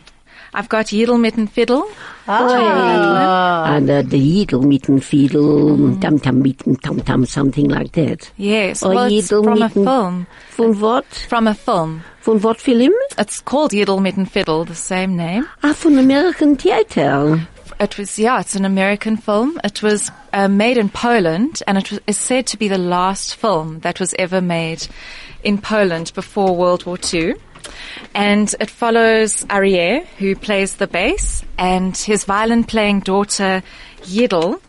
I've 0.54 0.68
got 0.68 0.86
Yidel 0.86 1.20
Mitten 1.20 1.46
Fiddle. 1.46 1.88
And 2.26 3.90
uh, 3.90 4.02
the 4.02 4.44
Yidel 4.46 4.64
mitten 4.64 5.00
Fiedel, 5.00 6.00
Tam 6.00 6.18
Tam 6.18 6.42
mitten 6.42 6.76
Tam 6.76 7.00
Tam, 7.00 7.26
something 7.26 7.68
like 7.68 7.92
that. 7.92 8.30
Yes, 8.36 8.82
Or 8.82 8.94
well, 8.94 9.12
it's 9.12 9.28
from 9.28 9.62
a 9.62 9.68
film. 9.68 10.26
Von 10.50 10.80
what? 10.80 11.06
From 11.06 11.46
a 11.46 11.54
film. 11.54 12.02
Von 12.22 12.40
what 12.40 12.60
film? 12.60 12.92
It's 13.18 13.40
called 13.40 13.72
Yidel 13.72 14.00
Mitten 14.00 14.26
Fiddle, 14.26 14.64
the 14.64 14.74
same 14.74 15.16
name. 15.16 15.48
Ah, 15.62 15.72
von 15.72 15.98
American 15.98 16.56
Theater. 16.56 17.46
It 17.80 17.96
was, 17.96 18.18
yeah, 18.18 18.40
it's 18.40 18.54
an 18.54 18.66
American 18.66 19.16
film. 19.16 19.58
It 19.64 19.82
was 19.82 20.10
uh, 20.34 20.48
made 20.48 20.76
in 20.76 20.90
Poland, 20.90 21.62
and 21.66 21.78
it 21.78 21.90
was, 21.90 22.00
is 22.06 22.18
said 22.18 22.46
to 22.48 22.58
be 22.58 22.68
the 22.68 22.76
last 22.76 23.36
film 23.36 23.80
that 23.80 23.98
was 23.98 24.14
ever 24.18 24.42
made 24.42 24.86
in 25.42 25.56
Poland 25.56 26.12
before 26.14 26.54
World 26.54 26.84
War 26.84 26.98
II. 27.12 27.34
And 28.14 28.54
it 28.60 28.70
follows 28.70 29.44
Arié, 29.44 30.06
who 30.18 30.34
plays 30.34 30.76
the 30.76 30.86
bass, 30.86 31.44
and 31.58 31.96
his 31.96 32.24
violin 32.24 32.64
playing 32.64 33.00
daughter, 33.00 33.62
Yidel. 34.02 34.60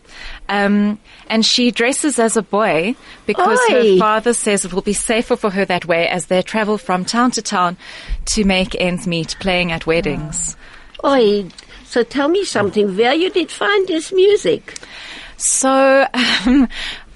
Um, 0.48 0.98
and 1.28 1.44
she 1.46 1.70
dresses 1.70 2.18
as 2.18 2.36
a 2.36 2.42
boy 2.42 2.94
because 3.26 3.58
Oi. 3.70 3.74
her 3.74 3.98
father 3.98 4.34
says 4.34 4.64
it 4.64 4.72
will 4.72 4.82
be 4.82 4.92
safer 4.92 5.36
for 5.36 5.50
her 5.50 5.64
that 5.64 5.86
way 5.86 6.06
as 6.08 6.26
they 6.26 6.42
travel 6.42 6.78
from 6.78 7.04
town 7.04 7.30
to 7.32 7.42
town 7.42 7.76
to 8.26 8.44
make 8.44 8.78
ends 8.78 9.06
meet 9.06 9.36
playing 9.40 9.72
at 9.72 9.86
weddings. 9.86 10.56
Oi, 11.04 11.48
so 11.84 12.02
tell 12.02 12.28
me 12.28 12.44
something, 12.44 12.96
where 12.96 13.14
you 13.14 13.30
did 13.30 13.50
find 13.50 13.88
this 13.88 14.12
music? 14.12 14.78
So, 15.36 16.06
um, 16.46 16.68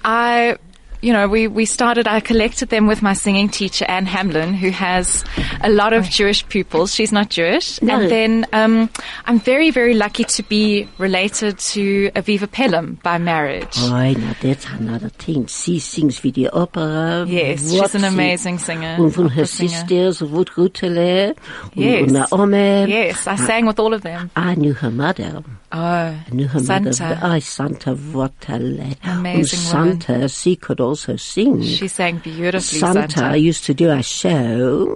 I, 0.03 0.57
you 1.01 1.13
know, 1.13 1.27
we, 1.27 1.47
we 1.47 1.65
started, 1.65 2.07
I 2.07 2.19
collected 2.19 2.69
them 2.69 2.87
with 2.87 3.01
my 3.01 3.13
singing 3.13 3.49
teacher, 3.49 3.85
Anne 3.87 4.05
Hamlin, 4.05 4.53
who 4.53 4.69
has 4.71 5.23
a 5.61 5.69
lot 5.69 5.93
of 5.93 6.09
Jewish 6.09 6.47
pupils. 6.47 6.93
She's 6.93 7.11
not 7.11 7.29
Jewish. 7.29 7.81
No. 7.81 7.99
And 7.99 8.11
then, 8.11 8.45
um, 8.53 8.89
I'm 9.25 9.39
very, 9.39 9.71
very 9.71 9.93
lucky 9.93 10.23
to 10.23 10.43
be 10.43 10.87
related 10.97 11.59
to 11.59 12.11
Aviva 12.11 12.51
Pelham 12.51 12.99
by 13.03 13.17
marriage. 13.17 13.77
Oi, 13.79 14.13
now 14.17 14.35
that's 14.41 14.65
another 14.71 15.09
thing. 15.09 15.45
She 15.47 15.79
sings 15.79 16.23
with 16.23 16.35
the 16.35 16.49
opera. 16.49 17.25
Yes, 17.27 17.71
what 17.71 17.91
she's 17.91 17.95
an 17.95 18.03
amazing 18.03 18.57
singer. 18.59 18.97
Und 18.99 19.13
von 19.13 19.29
her 19.29 19.45
sisters, 19.45 20.21
Ruth 20.21 20.49
Rutele, 20.55 21.35
Yes. 21.75 22.11
Naomi. 22.11 22.85
Yes, 22.91 23.27
I 23.27 23.35
sang 23.35 23.65
with 23.65 23.79
all 23.79 23.93
of 23.93 24.01
them. 24.01 24.31
I 24.35 24.55
knew 24.55 24.73
her 24.73 24.91
mother. 24.91 25.43
Oh, 25.71 25.77
I 25.79 26.23
knew 26.31 26.47
her 26.47 26.59
Santa. 26.59 27.03
mother. 27.03 27.19
I 27.21 27.39
Santa 27.39 27.93
Watale. 27.95 28.95
Amazing 29.03 29.59
and 29.83 30.01
Santa, 30.03 30.29
she 30.29 30.55
could 30.55 30.79
also 30.87 31.15
sing. 31.15 31.61
She 31.61 31.87
sang 31.87 32.17
beautifully, 32.19 32.79
Santa, 32.79 33.09
Santa. 33.09 33.37
used 33.37 33.65
to 33.65 33.73
do 33.73 33.89
a 33.91 34.01
show 34.01 34.95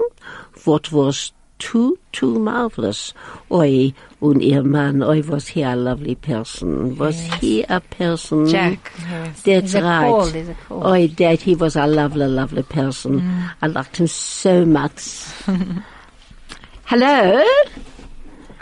what 0.65 0.91
was 0.91 1.31
too, 1.59 1.97
too 2.11 2.39
marvelous. 2.39 3.13
Oi, 3.51 3.93
und 4.19 4.41
ihr 4.41 4.63
Mann, 4.63 5.03
oi, 5.03 5.21
was 5.21 5.47
he 5.47 5.61
a 5.61 5.75
lovely 5.75 6.15
person. 6.15 6.97
Was 6.97 7.19
he 7.39 7.63
a 7.63 7.79
person? 7.79 8.47
Jack. 8.47 8.91
Yes. 8.99 9.41
That's 9.43 9.75
Is 9.75 9.81
right. 9.81 10.09
Paul? 10.09 10.35
Is? 10.35 10.49
Oi, 10.71 11.07
Dad, 11.07 11.41
he 11.41 11.55
was 11.55 11.75
a 11.75 11.85
lovely, 11.85 12.25
lovely 12.27 12.63
person. 12.63 13.21
Mm. 13.21 13.51
I 13.61 13.67
liked 13.67 13.97
him 13.97 14.07
so 14.07 14.65
much. 14.65 15.25
Hello? 16.85 17.43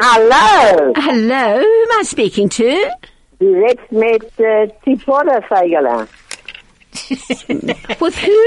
Hallo, 0.02 0.94
Hello, 0.96 1.58
who 1.60 1.82
am 1.84 2.00
I 2.00 2.04
speaking 2.06 2.48
to? 2.50 2.92
direct 3.40 3.92
met 3.92 4.24
uh, 4.40 4.68
Tipora 4.86 5.42
Fagala. 5.48 6.08
With 8.00 8.16
who? 8.18 8.38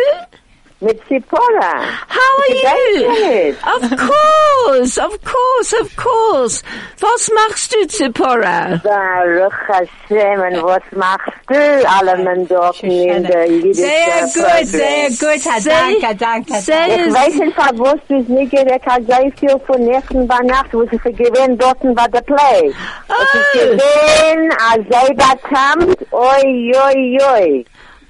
Met 0.81 0.99
Tipora. 1.09 1.75
How 2.09 2.39
are 2.41 2.55
you? 2.99 3.57
Of 3.77 3.83
course, 3.97 4.99
of 4.99 5.13
course, 5.23 5.73
of 5.75 5.95
course. 5.95 6.63
Was 7.01 7.31
machst 7.33 7.73
du, 7.73 7.87
Zipporah? 7.87 8.81
Baruch 8.83 9.53
Hashem, 9.69 10.41
und 10.41 10.63
was 10.65 10.83
machst 10.91 11.31
du 11.49 11.89
alle 11.89 12.17
Mendoken 12.25 12.91
in 12.91 13.23
der 13.23 13.47
jüdischen 13.49 13.75
Sehr 13.75 14.23
gut, 14.23 14.67
sehr 14.67 15.09
gut. 15.11 15.63
Sehr- 15.63 15.73
Danke, 15.73 16.17
danke. 16.17 16.55
sehr- 16.63 16.89
danke. 16.89 17.07
Ich 17.07 17.15
weiß 17.15 17.35
nicht, 17.37 17.57
was 17.57 17.99
du 18.09 18.17
es 18.17 18.29
nicht 18.29 18.51
geredet 18.51 18.83
hast, 18.85 19.07
gleich 19.07 19.33
viel 19.39 19.57
von 19.65 19.81
Nächten 19.85 20.27
bei 20.27 20.39
Nacht, 20.39 20.73
wo 20.75 20.83
sie 20.91 20.99
vergewehen 20.99 21.57
dort 21.59 21.79
bei 21.95 22.09
der 22.09 22.23
Play. 22.23 22.73
Es 23.09 23.35
ist 23.35 23.47
Oh, 23.55 23.59
gewesen, 23.61 24.53
als 24.69 24.85
sei 24.91 25.15
das 25.15 25.37
Kampf, 25.43 25.95
oi, 26.11 26.73
oi, 26.75 27.19
oi. 27.37 27.65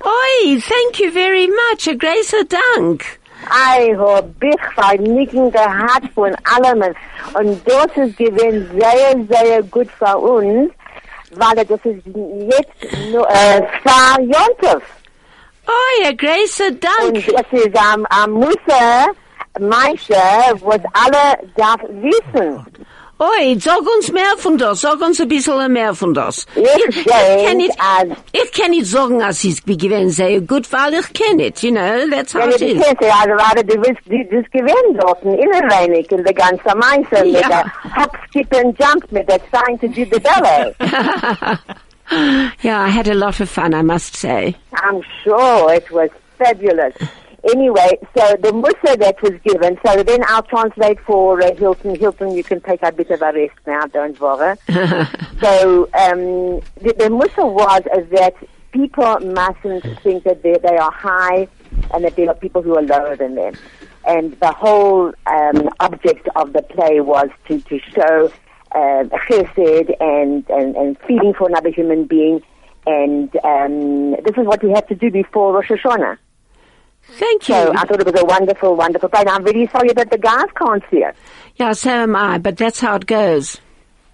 Oi, 0.05 0.61
thank 0.61 0.99
you 1.01 1.11
very 1.11 1.47
much. 1.47 1.87
A 1.89 1.95
gracer 1.95 2.45
Dank. 2.45 3.05
Ich 3.45 3.97
hab 3.99 4.41
mich 4.41 4.57
vernicken 4.75 5.51
gehabt 5.51 6.13
von 6.15 6.35
allem. 6.45 6.95
Und 7.35 7.61
das 7.67 7.87
ist 7.97 8.17
gewesen 8.17 8.71
sehr, 8.79 9.27
sehr 9.29 9.63
gut 9.65 9.89
für 9.99 10.17
uns, 10.17 10.71
weil 11.33 11.65
das 11.65 11.81
ist 11.85 12.07
jetzt 12.07 13.11
nur, 13.11 13.23
uh, 13.23 13.33
äh, 13.33 13.63
zwei 13.83 14.23
Jontef. 14.23 14.83
Oi, 15.67 16.07
a 16.07 16.13
gracer 16.13 16.69
Und 16.69 16.85
Dank. 16.85 17.17
es 17.17 17.65
ist 17.65 17.77
am, 17.77 18.01
um, 18.01 18.07
am 18.11 18.31
Musse, 18.31 19.11
Meister, 19.61 20.55
was 20.61 20.81
alle 20.95 21.39
darf 21.57 21.81
wissen. 21.91 22.65
Oi, 23.23 23.57
sag 23.61 23.83
uns 23.97 24.11
mehr 24.11 24.35
von 24.37 24.59
das. 24.59 24.81
Sag 24.81 25.01
uns 25.01 25.21
ein 25.21 25.29
bisschen 25.29 25.73
mehr 25.73 25.95
von 25.95 26.13
das. 26.13 26.45
Ich 26.57 26.97
ich 26.97 27.05
kann 27.07 27.57
nicht, 27.57 27.79
als, 27.79 28.11
ich 28.33 28.53
kann 28.53 28.71
nicht 28.71 28.87
sagen, 28.87 29.21
dass 29.21 29.45
es 29.45 29.63
gewesen 29.65 30.11
sehr 30.11 30.41
gut, 30.41 30.67
weil 30.73 30.95
ich 30.95 31.13
kenne 31.13 31.47
it, 31.47 31.63
you 31.63 31.71
know, 31.71 32.09
that's 32.11 32.35
how 32.35 32.49
it 32.49 32.61
is. 32.61 32.83
kennst, 32.83 33.01
also, 33.01 33.37
warte, 33.37 33.65
du 33.65 33.75
willst, 33.77 34.03
du, 34.07 34.25
du 34.25 34.43
gewinnen 34.51 34.99
dort, 34.99 35.23
in 35.23 35.35
Innerweinig, 35.35 36.11
in 36.11 36.25
der 36.25 36.35
ganzen 36.35 36.77
Meister, 36.77 37.25
mit 37.25 37.49
der 37.49 37.65
Hop, 37.97 38.11
Skip 38.29 38.53
and 38.57 38.77
Jump, 38.81 39.13
mit 39.13 39.29
der 39.29 39.39
Trying 39.53 39.79
to 39.79 39.87
do 39.87 40.05
the 40.05 40.19
ballet. 40.19 40.75
yeah, 42.65 42.83
I 42.83 42.89
had 42.89 43.07
a 43.07 43.15
lot 43.15 43.39
of 43.41 43.49
fun, 43.49 43.73
I 43.73 43.83
must 43.83 44.17
say. 44.17 44.57
I'm 44.75 45.01
sure 45.23 45.73
it 45.73 45.89
was 45.93 46.11
fabulous. 46.39 46.95
Anyway, 47.51 47.99
so 48.17 48.37
the 48.41 48.53
musa 48.53 48.97
that 48.99 49.21
was 49.21 49.33
given, 49.45 49.77
so 49.85 50.03
then 50.05 50.21
I'll 50.29 50.45
translate 50.45 51.01
for 51.01 51.43
uh, 51.43 51.55
Hilton. 51.57 51.97
Hilton, 51.97 52.31
you 52.33 52.45
can 52.45 52.61
take 52.61 52.83
a 52.83 52.93
bit 52.93 53.11
of 53.11 53.21
a 53.21 53.33
rest 53.33 53.59
now, 53.67 53.85
don't 53.87 54.19
worry. 54.21 54.57
so 55.41 55.89
um, 55.95 56.61
the, 56.81 56.95
the 56.99 57.11
musa 57.11 57.45
was 57.45 57.83
is 57.97 58.09
that 58.11 58.35
people 58.71 59.19
mustn't 59.21 59.85
think 60.03 60.25
that 60.25 60.43
they, 60.43 60.57
they 60.59 60.77
are 60.77 60.93
high 60.93 61.49
and 61.93 62.05
that 62.05 62.17
there 62.17 62.29
are 62.29 62.35
people 62.35 62.63
who 62.63 62.77
are 62.77 62.83
lower 62.83 63.17
than 63.17 63.35
them. 63.35 63.55
And 64.07 64.39
the 64.41 64.53
whole 64.53 65.13
um, 65.27 65.69
object 65.81 66.29
of 66.37 66.53
the 66.53 66.63
play 66.63 67.01
was 67.01 67.29
to, 67.49 67.61
to 67.61 67.79
show 67.79 68.33
um, 68.75 69.11
chesed 69.29 69.95
and, 70.01 70.49
and, 70.49 70.77
and 70.77 70.99
feeling 71.07 71.35
for 71.35 71.49
another 71.49 71.71
human 71.71 72.07
being. 72.07 72.43
And 72.87 73.35
um, 73.45 74.13
this 74.25 74.37
is 74.37 74.47
what 74.47 74.63
we 74.63 74.71
have 74.71 74.87
to 74.89 74.95
do 74.95 75.11
before 75.11 75.55
Rosh 75.55 75.71
Hashanah. 75.71 76.19
Thank 77.09 77.49
you. 77.49 77.55
So 77.55 77.73
I 77.75 77.85
thought 77.85 78.01
it 78.01 78.07
was 78.07 78.21
a 78.21 78.25
wonderful, 78.25 78.75
wonderful 78.77 79.09
play. 79.09 79.21
And 79.21 79.29
I'm 79.29 79.45
really 79.45 79.69
sorry 79.69 79.93
that 79.93 80.11
the 80.11 80.19
guys 80.19 80.47
can't 80.57 80.83
see 80.91 80.99
it. 80.99 81.15
yeah, 81.57 81.73
so 81.73 81.91
am 81.91 82.17
I, 82.17 82.39
but 82.39 82.57
that's 82.57 82.81
how 82.81 82.97
it 82.97 83.07
goes. 83.07 83.61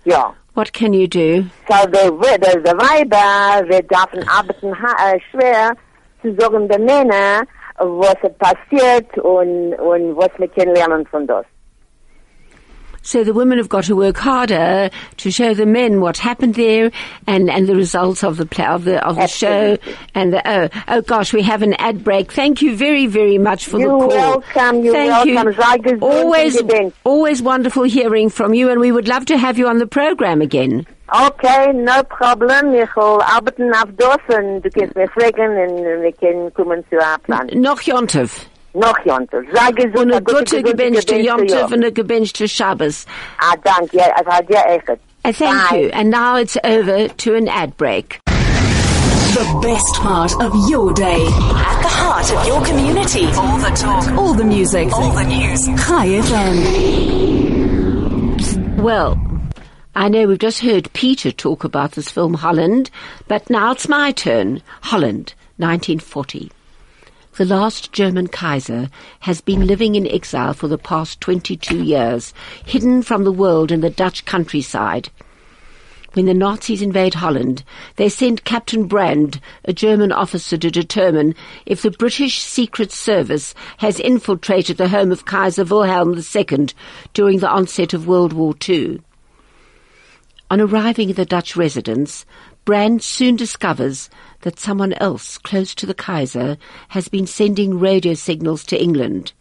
Yeah. 0.05 0.33
What 0.55 0.73
can 0.73 0.93
you 0.93 1.07
do? 1.07 1.43
So 1.71 1.87
the, 1.87 2.11
the, 2.11 2.61
the 2.65 2.75
Weiber, 2.75 3.69
wir 3.69 3.83
dürfen 3.83 4.29
arbeiten 4.29 4.73
äh, 4.73 5.17
uh, 5.17 5.21
schwer 5.31 5.77
zu 6.21 6.35
sagen 6.35 6.69
den 6.69 6.85
Männer, 6.85 7.45
was 7.79 8.17
passiert 8.39 9.17
und, 9.19 9.75
und 9.75 10.17
was 10.17 10.31
wir 10.39 10.49
kennenlernen 10.49 11.07
von 11.07 11.27
das. 11.27 11.47
So 13.09 13.25
the 13.25 13.33
women 13.33 13.57
have 13.57 13.71
got 13.71 13.85
to 13.85 13.97
work 13.97 14.19
harder 14.19 14.91
to 15.17 15.31
show 15.31 15.55
the 15.55 15.65
men 15.65 16.03
what 16.03 16.19
happened 16.19 16.57
there 16.57 16.91
and, 17.27 17.49
and 17.49 17.67
the 17.67 17.75
results 17.75 18.23
of 18.23 18.37
the 18.37 18.45
play, 18.45 18.67
of 18.67 18.85
the, 18.85 19.03
of 19.03 19.17
the 19.17 19.27
show. 19.27 19.79
And 20.15 20.35
the, 20.35 20.43
oh, 20.47 20.69
oh 20.89 21.01
gosh, 21.01 21.33
we 21.33 21.41
have 21.41 21.63
an 21.63 21.73
ad 21.79 22.05
break. 22.05 22.31
Thank 22.31 22.61
you 22.61 22.77
very, 22.77 23.07
very 23.07 23.39
much 23.39 23.65
for 23.65 23.81
You're 23.81 23.99
the 23.99 24.09
call. 24.09 24.09
welcome, 24.09 24.85
you're 24.85 24.93
Thank 24.93 25.35
welcome. 25.35 25.87
you. 25.87 26.01
Always, 26.03 26.61
always 27.05 27.41
wonderful 27.41 27.85
hearing 27.85 28.29
from 28.29 28.53
you 28.53 28.69
and 28.69 28.79
we 28.79 28.93
would 28.93 29.09
love 29.09 29.25
to 29.25 29.39
have 29.39 29.57
you 29.57 29.69
on 29.69 29.79
the 29.79 29.87
program 29.87 30.43
again. 30.43 30.85
Okay, 31.11 31.73
no 31.73 32.03
problem. 32.03 32.75
Ich 32.75 32.95
will 32.95 33.23
arbeiten 33.23 33.73
auf 33.73 33.89
das 33.97 34.19
und 34.37 34.61
du 34.61 34.71
fragen 34.71 35.57
und 35.57 36.03
wir 36.03 36.13
können 36.13 36.53
kommen 36.53 36.85
zu 36.91 37.03
einem 37.03 37.23
Plan. 37.23 37.49
Noch 37.55 37.81
Yontov. 37.81 38.51
Noch 38.75 38.99
Jontef. 39.05 39.45
Sei 39.53 39.73
gesund. 39.73 39.97
Und 39.97 40.13
eine 40.13 40.17
a 40.17 40.21
gute 40.21 40.63
gebenchte 40.63 41.15
gebenchte 41.15 41.17
Yontov 41.17 41.51
Jahr. 41.51 41.73
and 41.73 41.85
a 41.85 41.91
gebenchte 41.91 42.47
Shabbos. 42.49 43.07
Ah, 43.41 43.55
danke. 43.65 43.97
Ja, 43.97 44.05
es 44.21 44.27
hat 44.27 44.45
ja 44.51 44.61
echt. 44.63 44.89
Uh, 44.91 44.97
thank 45.33 45.71
Bye. 45.71 45.77
you. 45.85 45.91
And 45.93 46.11
now 46.11 46.37
it's 46.37 46.57
over 46.65 47.09
to 47.09 47.35
an 47.35 47.49
ad 47.49 47.77
break. 47.77 48.21
The 48.27 49.59
best 49.63 49.95
part 50.01 50.33
of 50.41 50.53
your 50.71 50.93
day. 50.93 51.21
At 51.27 51.83
the 51.83 51.89
heart 51.89 52.31
of 52.33 52.47
your 52.47 52.63
community. 52.65 53.27
All 53.37 53.59
the 53.59 53.71
talk. 53.77 54.09
All 54.17 54.35
the 54.35 54.45
music. 54.45 54.93
All 54.93 55.11
the 55.13 55.25
news. 55.25 55.67
Chai 55.67 56.09
FM. 56.23 56.99
Well, 58.83 59.19
I 59.95 60.09
know 60.09 60.27
we've 60.29 60.39
just 60.39 60.61
heard 60.61 60.93
Peter 60.93 61.31
talk 61.33 61.65
about 61.65 61.93
this 61.93 62.09
film 62.11 62.35
Holland, 62.35 62.91
but 63.27 63.51
now 63.51 63.73
it's 63.73 63.89
my 63.89 64.13
turn. 64.13 64.63
Holland, 64.83 65.35
1940. 65.57 66.51
The 67.39 67.45
last 67.45 67.93
German 67.93 68.27
Kaiser 68.27 68.91
has 69.21 69.41
been 69.41 69.69
living 69.69 69.95
in 69.95 70.09
exile 70.09 70.55
for 70.55 70.67
the 70.67 70.77
past 70.77 71.21
22 71.21 71.85
years, 71.85 72.35
hidden 72.65 73.01
from 73.01 73.23
the 73.23 73.31
world 73.31 73.71
in 73.71 73.81
the 73.81 73.91
Dutch 73.91 74.25
countryside. 74.25 75.09
When 76.15 76.27
the 76.27 76.35
Nazis 76.35 76.83
invade 76.83 77.15
Holland, 77.15 77.63
they 77.95 78.09
send 78.09 78.43
Captain 78.43 78.89
Brand, 78.89 79.41
a 79.65 79.73
German 79.73 80.11
officer, 80.11 80.59
to 80.59 80.69
determine 80.69 81.37
if 81.65 81.81
the 81.81 81.93
British 81.93 82.41
Secret 82.41 82.91
Service 82.91 83.55
has 83.77 84.01
infiltrated 84.01 84.77
the 84.77 84.89
home 84.89 85.13
of 85.13 85.25
Kaiser 85.25 85.63
Wilhelm 85.63 86.19
II 86.19 86.67
during 87.15 87.39
the 87.39 87.49
onset 87.49 87.95
of 87.95 88.09
World 88.09 88.33
War 88.33 88.53
II. 88.69 89.01
On 90.51 90.61
arriving 90.61 91.11
at 91.11 91.17
the 91.17 91.25
Dutch 91.25 91.57
residence, 91.57 92.27
Brand 92.69 93.03
soon 93.03 93.35
discovers 93.35 94.11
that 94.43 94.61
someone 94.61 94.93
else 94.93 95.39
close 95.39 95.75
to 95.75 95.87
the 95.87 95.95
Kaiser 95.95 96.59
has 96.89 97.09
been 97.09 97.27
sending 97.27 97.79
radio 97.79 98.13
signals 98.13 98.63
to 98.65 98.79
England. 98.79 99.33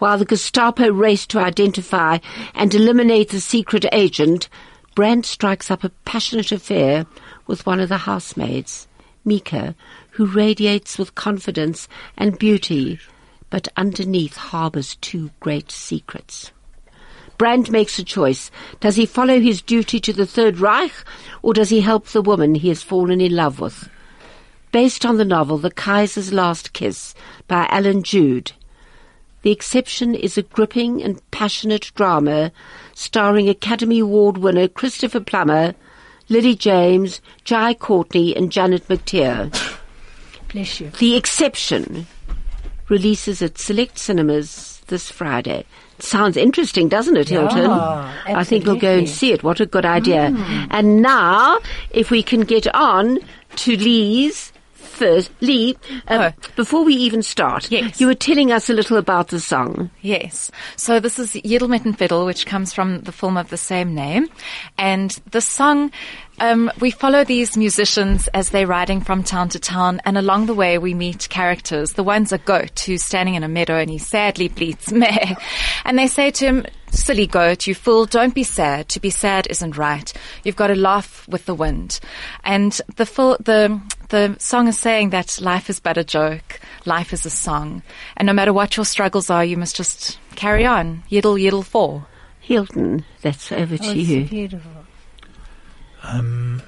While 0.00 0.18
the 0.18 0.24
Gestapo 0.24 0.90
race 0.90 1.24
to 1.28 1.38
identify 1.38 2.18
and 2.56 2.74
eliminate 2.74 3.28
the 3.28 3.38
secret 3.38 3.86
agent, 3.92 4.48
Brand 4.96 5.24
strikes 5.24 5.70
up 5.70 5.84
a 5.84 5.90
passionate 6.04 6.50
affair 6.50 7.06
with 7.46 7.64
one 7.64 7.78
of 7.78 7.88
the 7.90 7.98
housemaids, 7.98 8.88
Mika, 9.24 9.76
who 10.10 10.26
radiates 10.26 10.98
with 10.98 11.14
confidence 11.14 11.86
and 12.16 12.40
beauty, 12.40 12.98
but 13.50 13.68
underneath 13.76 14.36
harbours 14.36 14.96
two 14.96 15.30
great 15.38 15.70
secrets. 15.70 16.50
Brand 17.38 17.70
makes 17.70 17.98
a 17.98 18.04
choice. 18.04 18.50
Does 18.80 18.96
he 18.96 19.06
follow 19.06 19.40
his 19.40 19.62
duty 19.62 20.00
to 20.00 20.12
the 20.12 20.26
Third 20.26 20.58
Reich, 20.58 20.92
or 21.40 21.54
does 21.54 21.70
he 21.70 21.80
help 21.80 22.08
the 22.08 22.20
woman 22.20 22.56
he 22.56 22.68
has 22.68 22.82
fallen 22.82 23.20
in 23.20 23.34
love 23.34 23.60
with? 23.60 23.88
Based 24.72 25.06
on 25.06 25.16
the 25.16 25.24
novel 25.24 25.56
The 25.56 25.70
Kaiser's 25.70 26.32
Last 26.32 26.72
Kiss 26.72 27.14
by 27.46 27.66
Alan 27.70 28.02
Judd, 28.02 28.52
the 29.42 29.52
exception 29.52 30.14
is 30.14 30.36
a 30.36 30.42
gripping 30.42 31.02
and 31.02 31.22
passionate 31.30 31.92
drama 31.94 32.50
starring 32.94 33.48
Academy 33.48 34.00
Award 34.00 34.38
winner 34.38 34.66
Christopher 34.66 35.20
Plummer, 35.20 35.74
Lily 36.28 36.56
James, 36.56 37.22
Jai 37.44 37.72
Courtney, 37.72 38.36
and 38.36 38.50
Janet 38.50 38.88
McTeer. 38.88 39.50
Bless 40.52 40.80
you. 40.80 40.90
The 40.90 41.14
exception 41.16 42.06
releases 42.88 43.40
at 43.40 43.58
select 43.58 43.98
cinemas 43.98 44.82
this 44.88 45.10
Friday. 45.10 45.64
Sounds 45.98 46.36
interesting, 46.36 46.88
doesn't 46.88 47.16
it, 47.16 47.28
Hilton? 47.28 47.70
I 47.70 48.44
think 48.44 48.66
we'll 48.66 48.76
go 48.76 48.98
and 48.98 49.08
see 49.08 49.32
it. 49.32 49.42
What 49.42 49.60
a 49.60 49.66
good 49.66 49.84
idea. 49.84 50.30
Hmm. 50.30 50.66
And 50.70 51.02
now, 51.02 51.58
if 51.90 52.10
we 52.10 52.22
can 52.22 52.42
get 52.42 52.72
on 52.74 53.18
to 53.56 53.76
Lee's 53.76 54.52
first. 54.98 55.30
Lee, 55.40 55.76
um, 56.08 56.20
Oh. 56.20 56.30
before 56.56 56.84
we 56.84 56.94
even 56.94 57.22
start, 57.22 57.70
Yes. 57.70 58.00
you 58.00 58.06
were 58.06 58.14
telling 58.14 58.52
us 58.52 58.68
a 58.68 58.72
little 58.74 58.96
about 58.96 59.28
the 59.28 59.40
song. 59.40 59.90
Yes. 60.02 60.50
So 60.76 61.00
this 61.00 61.18
is 61.18 61.32
Yiddelmitten 61.32 61.96
Fiddle, 61.96 62.26
which 62.26 62.46
comes 62.46 62.72
from 62.72 63.00
the 63.02 63.12
film 63.12 63.36
of 63.36 63.48
the 63.50 63.56
same 63.56 63.94
name. 63.94 64.28
And 64.76 65.10
the 65.30 65.40
song, 65.40 65.90
um, 66.40 66.70
we 66.80 66.90
follow 66.90 67.24
these 67.24 67.56
musicians 67.56 68.28
as 68.34 68.50
they're 68.50 68.66
riding 68.66 69.00
from 69.00 69.22
town 69.22 69.48
to 69.50 69.58
town, 69.58 70.00
and 70.04 70.18
along 70.18 70.46
the 70.46 70.54
way 70.54 70.78
we 70.78 70.94
meet 70.94 71.28
characters. 71.28 71.92
The 71.94 72.04
one's 72.04 72.32
a 72.32 72.38
goat 72.38 72.78
who's 72.86 73.02
standing 73.04 73.34
in 73.34 73.42
a 73.44 73.48
meadow 73.48 73.76
and 73.78 73.90
he 73.90 73.98
sadly 73.98 74.48
bleats 74.48 74.92
meh. 74.92 75.34
And 75.84 75.98
they 75.98 76.06
say 76.08 76.30
to 76.32 76.44
him, 76.44 76.66
Silly 76.90 77.26
goat, 77.26 77.66
you 77.66 77.74
fool, 77.74 78.06
don't 78.06 78.34
be 78.34 78.42
sad. 78.42 78.88
To 78.88 79.00
be 79.00 79.10
sad 79.10 79.46
isn't 79.50 79.76
right. 79.76 80.10
You've 80.42 80.56
got 80.56 80.68
to 80.68 80.74
laugh 80.74 81.28
with 81.28 81.44
the 81.44 81.54
wind. 81.54 82.00
And 82.44 82.80
the 82.96 83.04
full, 83.04 83.36
the, 83.40 83.78
the 84.08 84.36
song 84.38 84.68
is 84.68 84.78
saying 84.78 85.10
that 85.10 85.40
life 85.40 85.68
is 85.70 85.80
but 85.80 85.98
a 85.98 86.04
joke. 86.04 86.60
Life 86.84 87.12
is 87.12 87.26
a 87.26 87.30
song. 87.30 87.82
And 88.16 88.26
no 88.26 88.32
matter 88.32 88.52
what 88.52 88.76
your 88.76 88.86
struggles 88.86 89.30
are, 89.30 89.44
you 89.44 89.56
must 89.56 89.76
just 89.76 90.18
carry 90.36 90.64
on. 90.64 91.02
Yiddle, 91.10 91.40
yiddle, 91.40 91.64
for. 91.64 92.06
Hilton, 92.40 93.04
that's 93.20 93.52
over 93.52 93.76
to 93.76 93.88
Oh, 93.88 93.92
you. 93.92 94.20
it's 94.22 94.30
beautiful. 94.30 94.70
Um, 96.02 96.62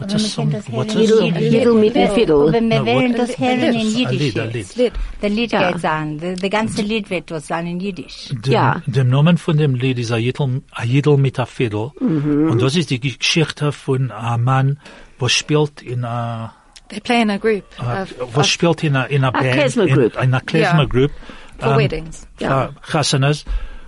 What's 0.00 0.14
a 0.14 0.18
song? 0.18 0.52
What's 0.70 0.96
a 0.96 1.06
song? 1.06 1.34
Yiddle 1.36 1.74
mit 1.74 1.94
dem 1.94 2.10
Fiddle. 2.10 2.52
Wenn 2.52 2.70
wir 2.70 2.84
what- 2.84 3.18
das 3.18 3.38
Herren 3.38 3.60
in 3.60 3.76
Ein 3.76 3.86
Jiddisch 3.86 4.18
Lied, 4.18 4.38
ein 4.38 4.50
jetzt. 4.52 4.76
Lied. 4.76 4.92
Der 5.22 5.30
Lied 5.30 5.50
geht 5.50 5.78
sein. 5.80 6.18
Der, 6.18 6.36
der 6.36 6.50
ganze 6.50 6.82
Lied 6.82 7.10
wird 7.10 7.30
das 7.30 7.46
sein 7.46 7.66
in 7.66 7.80
Jiddisch. 7.80 8.30
Ja. 8.46 8.82
dem 8.86 9.08
Namen 9.08 9.36
von 9.38 9.56
dem 9.58 9.74
Lied 9.74 9.98
ist 9.98 10.10
a 10.10 10.16
Jiddel, 10.16 10.62
a 10.72 10.84
Jiddel 10.84 11.16
mit 11.18 11.38
a 11.38 11.46
Fiddle. 11.46 11.92
Und 12.00 12.60
das 12.62 12.76
ist 12.76 12.90
die 12.90 12.98
Geschichte 13.00 13.72
von 13.72 14.10
einem 14.10 14.44
Mann, 14.44 14.78
was 15.18 15.32
spielt 15.32 15.82
in 15.82 16.04
a, 16.04 16.52
They 16.88 17.00
play 17.00 17.22
in 17.22 17.30
a 17.30 17.36
group 17.36 17.62
a 17.78 18.02
of, 18.02 18.14
was 18.34 18.38
of 18.38 18.46
spielt 18.46 18.82
in 18.82 18.96
a, 18.96 19.04
in 19.04 19.22
a 19.22 19.30
Band. 19.30 19.52
klezmer 19.52 19.84
in- 19.86 19.94
group. 19.94 20.20
In 20.22 20.34
a 20.34 20.40
Klezmer. 20.40 20.86
Group. 20.88 21.12
for 21.58 21.76
weddings. 21.76 22.26
Ja. 22.40 22.70
für 22.82 22.92
Chassanas. 22.92 23.44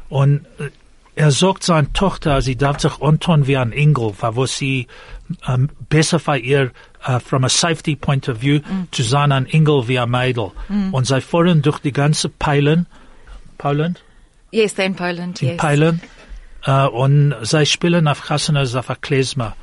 Und 0.08 0.44
äh, 0.58 0.68
er 1.14 1.30
sagt 1.30 1.62
seiner 1.64 1.92
Tochter, 1.94 2.42
sie 2.42 2.54
darf 2.56 2.78
sich 2.80 3.00
antun 3.02 3.46
wie 3.46 3.56
ein 3.56 3.72
Engel, 3.72 4.12
weil 4.20 4.36
was 4.36 4.56
sie 4.56 4.86
Um, 5.46 5.54
ähm, 5.54 5.70
besser 5.88 6.18
für 6.18 6.36
ihr, 6.36 6.72
äh, 7.06 7.14
uh, 7.14 7.18
from 7.18 7.44
a 7.44 7.48
safety 7.48 7.96
point 7.96 8.28
of 8.28 8.42
view, 8.42 8.60
zu 8.90 9.02
sein 9.02 9.32
ein 9.32 9.46
Engel 9.46 9.88
wie 9.88 9.98
ein 9.98 10.10
Mädel. 10.10 10.52
Und 10.68 10.92
mm. 10.92 11.04
sie 11.04 11.20
fahren 11.20 11.62
durch 11.62 11.78
die 11.78 11.92
ganze 11.92 12.28
Polen, 12.28 12.86
Poland, 13.56 14.02
Yes, 14.50 14.74
they're 14.74 14.84
in 14.84 14.94
Poland. 14.94 15.40
in 15.40 15.48
yes. 15.48 15.56
Polen, 15.56 16.02
äh, 16.66 16.70
uh, 16.70 16.88
und 16.88 17.34
sie 17.42 17.64
spielen 17.64 18.08
auf 18.08 18.26
Chassanas 18.26 18.74
auf 18.74 18.90
a 18.90 18.94
Klezmer. 18.94 19.56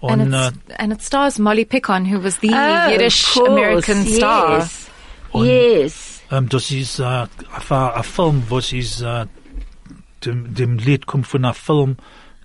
And, 0.00 0.22
Und, 0.22 0.32
äh, 0.32 0.48
it's, 0.48 0.58
and 0.78 0.92
it 0.92 1.02
stars 1.02 1.38
Molly 1.38 1.64
Picon, 1.64 2.04
who 2.04 2.18
was 2.18 2.40
the 2.40 2.50
Oh, 2.52 2.88
Yiddish 2.90 3.34
course, 3.34 3.48
American 3.48 4.04
star. 4.04 4.58
Yes. 4.58 4.90
Um, 5.30 5.44
yes. 5.44 6.22
ähm, 6.32 6.48
das 6.48 6.70
ist 6.72 6.98
äh, 6.98 7.02
uh, 7.02 7.26
auf 7.56 7.70
a, 7.70 7.90
a 7.90 8.02
Film, 8.02 8.42
was 8.48 8.72
ist, 8.72 9.00
äh, 9.02 9.26
dem, 10.24 10.54
dem 10.54 10.78
Lied 10.78 11.06
kommt 11.06 11.26
von 11.28 11.44
einem 11.44 11.54
Film, 11.54 11.96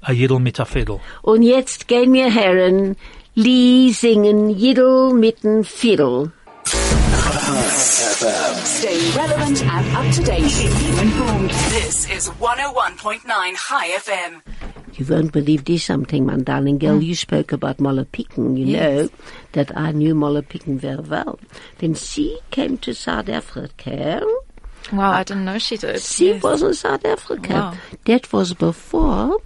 a 0.01 0.11
Jiddel 0.13 0.39
mit 0.39 0.59
a 0.59 0.65
Fiddle. 0.65 0.99
Und 1.21 1.41
jetzt 1.43 1.87
gehen 1.87 2.13
wir 2.13 2.29
Herren, 2.31 2.95
Lee 3.35 3.91
singen 3.91 4.49
Yiddle 4.49 5.13
mitten 5.13 5.63
Fiddle. 5.63 6.31
Stay 8.65 9.11
relevant 9.15 9.63
and 9.63 9.95
up 9.95 10.11
to 10.13 10.23
date. 10.23 10.43
Keep 10.43 10.71
you 10.87 10.99
informed. 11.01 11.49
This 11.71 12.09
is 12.09 12.29
101.9 12.39 13.21
Chai 13.55 13.89
FM. 13.97 14.41
You 14.93 15.05
won't 15.05 15.31
believe 15.31 15.65
this 15.65 15.83
something, 15.85 16.25
my 16.25 16.37
darling 16.37 16.79
girl. 16.79 17.01
You 17.01 17.13
spoke 17.15 17.51
about 17.51 17.79
Molla 17.79 18.05
Picken. 18.05 18.57
You 18.57 18.65
know 18.77 19.09
that 19.51 19.75
I 19.77 19.91
knew 19.91 20.15
Molla 20.15 20.41
Picken 20.41 20.77
very 20.79 21.01
well. 21.03 21.39
Then 21.77 21.93
she 21.93 22.39
came 22.51 22.77
to 22.79 22.93
South 22.93 23.29
Africa. 23.29 24.21
Wow, 24.91 25.11
I 25.11 25.23
didn't 25.23 25.45
know 25.45 25.59
she 25.59 25.77
did. 25.77 26.01
She 26.01 26.29
Yes. 26.29 26.41
was 26.43 26.63
in 26.63 26.73
South 26.73 27.05
Africa. 27.05 27.53
Wow. 27.53 27.73
That 28.05 28.31
was 28.33 28.53
before 28.53 29.37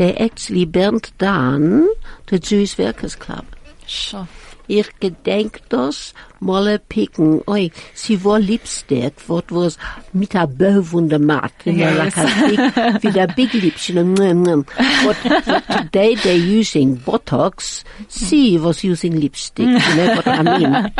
they 0.00 0.16
actually 0.16 0.64
burnt 0.64 1.12
down 1.18 1.86
the 2.28 2.38
Jewish 2.38 2.78
Workers 2.78 3.14
Club. 3.14 3.44
Sure. 3.86 4.26
Ich 4.70 4.86
gedenk 5.00 5.62
das 5.68 6.14
Molle 6.38 6.78
picken. 6.78 7.42
Oi, 7.48 7.72
sie 7.92 8.22
war 8.24 8.38
Lipstick, 8.38 9.14
what 9.26 9.50
was 9.50 9.76
mit 10.12 10.36
a 10.36 10.46
bow 10.46 10.84
on 10.94 11.08
the 11.08 11.18
mat. 11.18 11.52
Know, 11.64 11.90
like 11.98 12.16
a 12.16 12.24
big, 12.48 13.02
with 13.02 13.16
a 13.16 13.26
big 13.34 13.52
lips, 13.54 13.88
you 13.88 13.96
know. 13.96 14.64
What, 15.04 15.16
what 15.24 15.66
today 15.66 16.14
they're 16.14 16.36
using 16.36 16.98
Botox, 16.98 17.82
she 18.08 18.58
was 18.58 18.84
using 18.84 19.20
lipstick, 19.20 19.66
you 19.66 19.96
know 19.96 20.14
what 20.14 20.28
I 20.28 20.42
mean? 20.58 20.92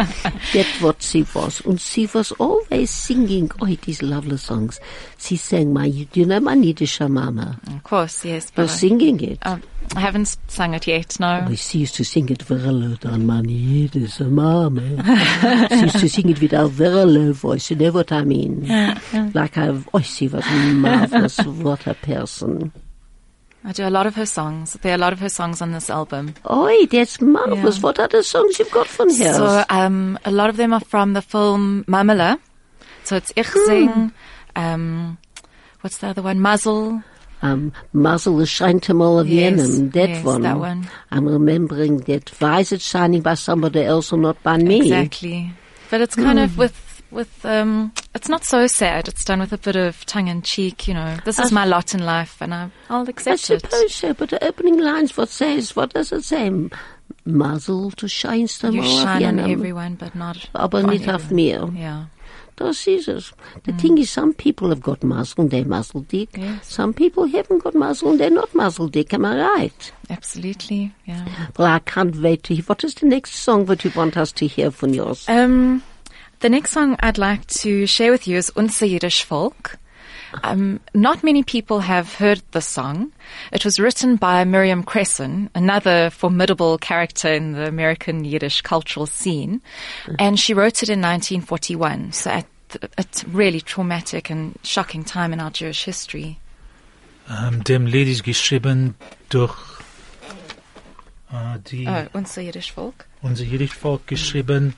That's 0.52 0.80
what 0.80 1.00
she 1.00 1.24
was. 1.33 1.64
And 1.64 1.80
she 1.80 2.06
was 2.06 2.33
always 2.33 2.90
singing, 2.90 3.52
oh, 3.61 3.66
these 3.66 4.02
lovely 4.02 4.37
songs. 4.37 4.80
She 5.16 5.37
sang 5.37 5.72
my, 5.72 5.85
you 5.85 6.26
know 6.26 6.40
my 6.40 6.54
Yiddish 6.54 6.98
mama? 7.00 7.61
Of 7.68 7.85
course, 7.85 8.24
yes. 8.24 8.50
But 8.50 8.66
singing 8.66 9.20
it. 9.20 9.38
I, 9.42 9.61
I 9.97 10.01
haven't 10.01 10.37
sung 10.47 10.75
it 10.75 10.87
yet, 10.87 11.19
no. 11.19 11.47
Oh, 11.49 11.55
she 11.55 11.79
used 11.79 11.97
to 11.97 12.05
sing 12.05 12.29
it 12.29 12.43
very 12.43 12.71
low 12.71 12.95
down, 12.95 13.27
man. 13.27 13.49
Yiddish 13.49 14.21
mama. 14.21 14.81
she 15.69 15.81
used 15.81 15.99
to 15.99 16.09
sing 16.09 16.31
it 16.31 16.40
with 16.40 16.53
a 16.53 16.69
very 16.69 17.05
low 17.05 17.33
voice. 17.33 17.71
You 17.71 17.77
know 17.77 17.90
what 17.90 18.12
I 18.12 18.23
mean? 18.23 18.69
like 19.35 19.57
a, 19.57 19.83
oh, 19.93 20.01
she 20.01 20.29
was 20.29 20.45
marvelous. 20.47 21.38
what 21.38 21.87
a 21.88 21.95
person. 21.95 22.73
I 23.64 23.73
do 23.73 23.87
a 23.87 23.90
lot 23.90 24.07
of 24.07 24.14
her 24.14 24.27
songs. 24.27 24.75
There 24.81 24.93
are 24.93 24.95
a 24.95 24.99
lot 24.99 25.12
of 25.12 25.19
her 25.21 25.29
songs 25.29 25.61
on 25.61 25.73
this 25.73 25.90
album. 25.90 26.35
Oi, 26.51 26.87
that's 26.87 27.21
marvelous. 27.21 27.77
Yeah. 27.77 27.83
What 27.83 27.99
are 27.99 28.09
the 28.09 28.23
songs 28.23 28.59
you've 28.59 28.71
got 28.71 28.87
from 28.87 29.11
here? 29.11 29.35
So, 29.35 29.64
um, 29.69 30.19
a 30.25 30.31
lot 30.31 30.49
of 30.51 30.57
them 30.57 30.73
are 30.73 30.81
from 30.81 31.12
the 31.12 31.23
film 31.23 31.85
Mamela. 31.87 32.38
So 33.05 33.16
it's 33.16 33.33
Ich 33.37 33.49
Sing, 33.49 34.12
um, 34.57 35.19
what's 35.81 35.99
the 35.99 36.09
other 36.09 36.23
one? 36.23 36.38
Mazel. 36.38 37.03
Um, 37.42 37.72
Mazel 37.92 38.37
the 38.37 38.46
Shine 38.46 38.81
to 38.81 38.94
Mall 38.94 39.18
of 39.18 39.29
Yes, 39.29 39.57
Yemen. 39.59 39.90
That 39.90 40.09
yes, 40.11 40.24
one. 40.24 40.42
that 40.42 40.59
one. 40.59 40.88
I'm 41.11 41.26
remembering 41.26 41.98
that. 42.00 42.29
Why 42.40 42.61
is 42.61 42.72
it 42.72 42.81
shining 42.83 43.22
by 43.22 43.35
somebody 43.35 43.83
else 43.83 44.12
or 44.12 44.18
not 44.18 44.42
by 44.42 44.59
me? 44.59 44.83
Exactly. 44.83 45.50
But 45.90 46.00
it's 46.03 46.14
kind 46.14 46.38
of 46.38 46.59
with, 46.59 47.03
with, 47.11 47.44
um, 47.44 47.92
it's 48.14 48.29
not 48.29 48.44
so 48.44 48.66
sad. 48.66 49.09
It's 49.09 49.24
done 49.24 49.40
with 49.40 49.53
a 49.53 49.59
bit 49.59 49.74
of 49.76 50.05
tongue 50.07 50.29
in 50.29 50.42
cheek, 50.42 50.87
you 50.87 50.94
know. 50.94 51.16
This 51.24 51.38
is 51.38 51.50
my 51.50 51.64
lot 51.64 51.94
in 51.94 52.05
life 52.05 52.37
and 52.40 52.53
I, 52.55 52.70
I'll 52.88 53.07
I 53.07 53.11
accept 53.11 53.50
it. 53.50 53.62
suppose 53.62 53.94
so, 53.94 54.12
but 54.14 54.31
the 54.31 54.44
opening 54.44 54.79
lines, 54.79 55.16
what 55.16 55.31
says, 55.31 55.74
what 55.74 55.94
does 55.94 56.12
it 56.12 56.22
say? 56.24 56.50
Mazel, 57.24 57.90
du 57.90 58.07
scheinst 58.07 58.62
You 58.62 58.83
shine 58.83 59.24
on 59.24 59.38
everyone, 59.40 59.94
but 59.96 60.14
not 60.14 60.48
Aber 60.55 60.83
nicht 60.83 61.09
auf 61.09 61.31
mir. 61.31 61.68
Yeah. 61.74 62.05
Es. 62.61 62.85
The 62.85 63.73
thing 63.79 63.99
is, 63.99 64.11
some 64.11 64.33
people 64.35 64.68
have 64.70 64.83
got 64.83 65.03
muzzle 65.03 65.42
and 65.42 65.51
they're 65.51 65.64
muzzle 65.64 66.03
dick. 66.03 66.37
Yes. 66.37 66.66
Some 66.66 66.92
people 66.92 67.27
haven't 67.27 67.64
got 67.64 67.75
muzzle 67.75 68.11
and 68.11 68.20
they're 68.20 68.31
not 68.31 68.55
muzzle 68.55 68.88
dick. 68.88 69.12
Am 69.14 69.25
I 69.25 69.40
right? 69.40 69.92
Absolutely. 70.09 70.92
Yeah. 71.07 71.27
Well, 71.57 71.68
I 71.68 71.79
can't 71.81 72.16
wait 72.16 72.42
to 72.44 72.55
hear. 72.55 72.64
What 72.64 72.85
is 72.85 72.94
the 72.94 73.07
next 73.07 73.35
song 73.35 73.66
that 73.66 73.85
you 73.85 73.92
want 73.94 74.16
us 74.16 74.33
to 74.33 74.46
hear 74.46 74.70
from 74.70 74.94
yours? 74.94 75.25
Um, 75.29 75.83
the 76.40 76.49
next 76.49 76.73
song 76.73 76.96
I'd 77.01 77.18
like 77.18 77.46
to 77.49 77.87
share 77.87 78.11
with 78.11 78.27
you 78.27 78.37
is 78.38 78.53
Unser 78.57 78.87
Jiddisch 78.87 79.25
Volk. 79.25 79.79
Um, 80.45 80.81
not 80.95 81.23
many 81.23 81.43
people 81.43 81.81
have 81.81 82.14
heard 82.14 82.43
the 82.53 82.61
song. 82.61 83.12
It 83.53 83.64
was 83.64 83.79
written 83.81 84.16
by 84.16 84.45
Miriam 84.45 84.85
Kressyn, 84.85 85.49
another 85.55 86.11
formidable 86.11 86.79
character 86.79 87.33
in 87.33 87.53
the 87.53 87.66
American 87.66 88.25
Yiddish 88.25 88.62
cultural 88.62 89.07
scene, 89.07 89.61
and 90.19 90.38
she 90.38 90.55
wrote 90.55 90.83
it 90.83 90.88
in 90.88 91.01
1941. 91.01 92.12
So 92.12 92.31
at 92.31 92.47
a 92.97 93.05
really 93.29 93.61
traumatic 93.61 94.31
and 94.31 94.57
shocking 94.62 95.03
time 95.05 95.33
in 95.33 95.40
our 95.40 95.51
Jewish 95.51 95.85
history. 95.85 96.38
Ähm, 97.29 97.62
dem 97.64 97.87
Lied 97.87 98.09
ist 98.09 98.23
geschrieben 98.25 98.95
durch 99.29 99.55
äh, 101.33 101.59
die, 101.71 101.87
Oh, 101.88 102.07
Unser 102.12 102.43
Jiddisch 102.43 102.73
Volk. 102.73 103.07
unser 103.23 103.45
Jiddisch 103.45 103.75
Volk 103.75 104.07
geschrieben 104.07 104.75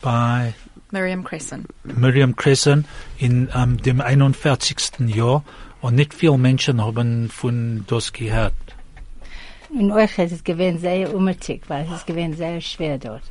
bei 0.00 0.54
Miriam 0.94 1.22
Kressyn. 1.24 1.64
Miriam 1.84 2.34
Kressyn 2.36 2.84
in 3.18 3.48
ähm, 3.54 3.76
dem 3.82 4.00
41. 4.00 5.00
Jahr 5.14 5.42
und 5.82 5.94
nicht 5.96 6.14
viele 6.14 6.38
Menschen 6.38 6.80
haben 6.82 7.28
von 7.28 7.84
das 7.88 8.12
gehört. 8.12 8.54
In 9.70 9.90
euch 9.90 10.16
ist 10.18 10.32
es 10.32 10.44
gewesen 10.44 10.78
sehr 10.78 11.12
unmutig, 11.12 11.62
weil 11.68 11.84
es 11.86 11.90
ist 11.98 12.06
gewesen 12.06 12.34
sehr 12.36 12.60
schwer 12.60 12.96
dort. 12.98 13.22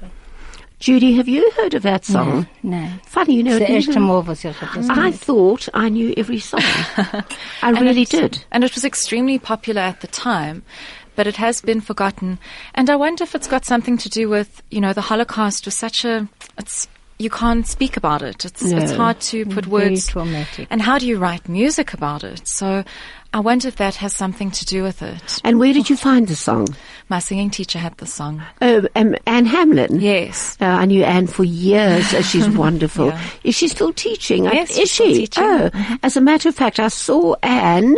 Judy, 0.81 1.15
have 1.15 1.29
you 1.29 1.41
heard 1.55 1.73
of 1.73 1.83
that 1.83 2.03
song? 2.03 2.45
Nein. 2.61 2.99
Funny, 3.07 3.37
you 3.37 3.43
know, 3.43 3.57
Das 3.57 3.61
ist 3.61 3.69
it 3.69 3.69
das 3.69 3.75
erste 3.87 3.99
never- 4.01 4.05
Mal, 4.07 4.27
was 4.27 4.43
I 4.43 5.11
thought 5.13 5.69
I 5.73 5.89
knew 5.89 6.11
every 6.17 6.39
song. 6.41 6.59
I 6.97 7.23
And 7.61 7.79
really 7.79 8.01
it- 8.01 8.11
did. 8.11 8.45
And 8.51 8.65
it 8.65 8.75
was 8.75 8.83
extremely 8.83 9.39
popular 9.39 9.81
at 9.81 10.01
the 10.01 10.07
time, 10.07 10.63
but 11.15 11.25
it 11.25 11.37
has 11.37 11.61
been 11.61 11.79
forgotten. 11.79 12.37
And 12.75 12.89
I 12.89 12.97
wonder 12.97 13.23
if 13.23 13.33
it's 13.33 13.47
got 13.47 13.63
something 13.63 13.97
to 13.99 14.09
do 14.09 14.27
with, 14.27 14.61
you 14.69 14.81
know, 14.81 14.91
the 14.91 15.03
Holocaust 15.09 15.65
was 15.65 15.75
such 15.77 16.03
a, 16.03 16.27
it's, 16.57 16.89
you 17.23 17.29
can't 17.29 17.65
speak 17.65 17.97
about 17.97 18.21
it. 18.21 18.45
It's, 18.45 18.61
it's 18.61 18.91
hard 18.91 19.19
to 19.21 19.45
put 19.45 19.65
Very 19.65 19.89
words. 19.89 20.07
traumatic. 20.07 20.67
And 20.69 20.81
how 20.81 20.97
do 20.99 21.07
you 21.07 21.17
write 21.17 21.47
music 21.49 21.93
about 21.93 22.23
it? 22.23 22.47
So 22.47 22.83
I 23.33 23.39
wonder 23.39 23.67
if 23.67 23.77
that 23.77 23.95
has 23.95 24.13
something 24.15 24.51
to 24.51 24.65
do 24.65 24.83
with 24.83 25.01
it. 25.01 25.39
And 25.43 25.59
where 25.59 25.73
did 25.73 25.89
you 25.89 25.95
find 25.97 26.27
the 26.27 26.35
song? 26.35 26.67
My 27.09 27.19
singing 27.19 27.49
teacher 27.49 27.79
had 27.79 27.97
the 27.97 28.05
song. 28.05 28.43
Oh, 28.61 28.87
um, 28.95 29.15
Anne 29.25 29.45
Hamlin. 29.45 29.99
Yes. 29.99 30.57
Uh, 30.61 30.65
I 30.65 30.85
knew 30.85 31.03
Anne 31.03 31.27
for 31.27 31.43
years. 31.43 32.13
Uh, 32.13 32.21
She's 32.21 32.47
wonderful. 32.65 33.07
Yeah. 33.07 33.21
Is 33.43 33.55
she 33.55 33.67
still 33.67 33.93
teaching? 33.93 34.47
I- 34.47 34.51
Yes, 34.53 34.71
is 34.71 34.77
she's 34.77 34.91
still 34.93 35.07
she? 35.07 35.13
teaching. 35.21 35.43
Mm-hmm. 35.43 35.93
Oh, 35.93 35.97
as 36.03 36.15
a 36.17 36.21
matter 36.21 36.49
of 36.49 36.55
fact, 36.55 36.79
I 36.79 36.89
saw 36.89 37.35
Anne. 37.41 37.95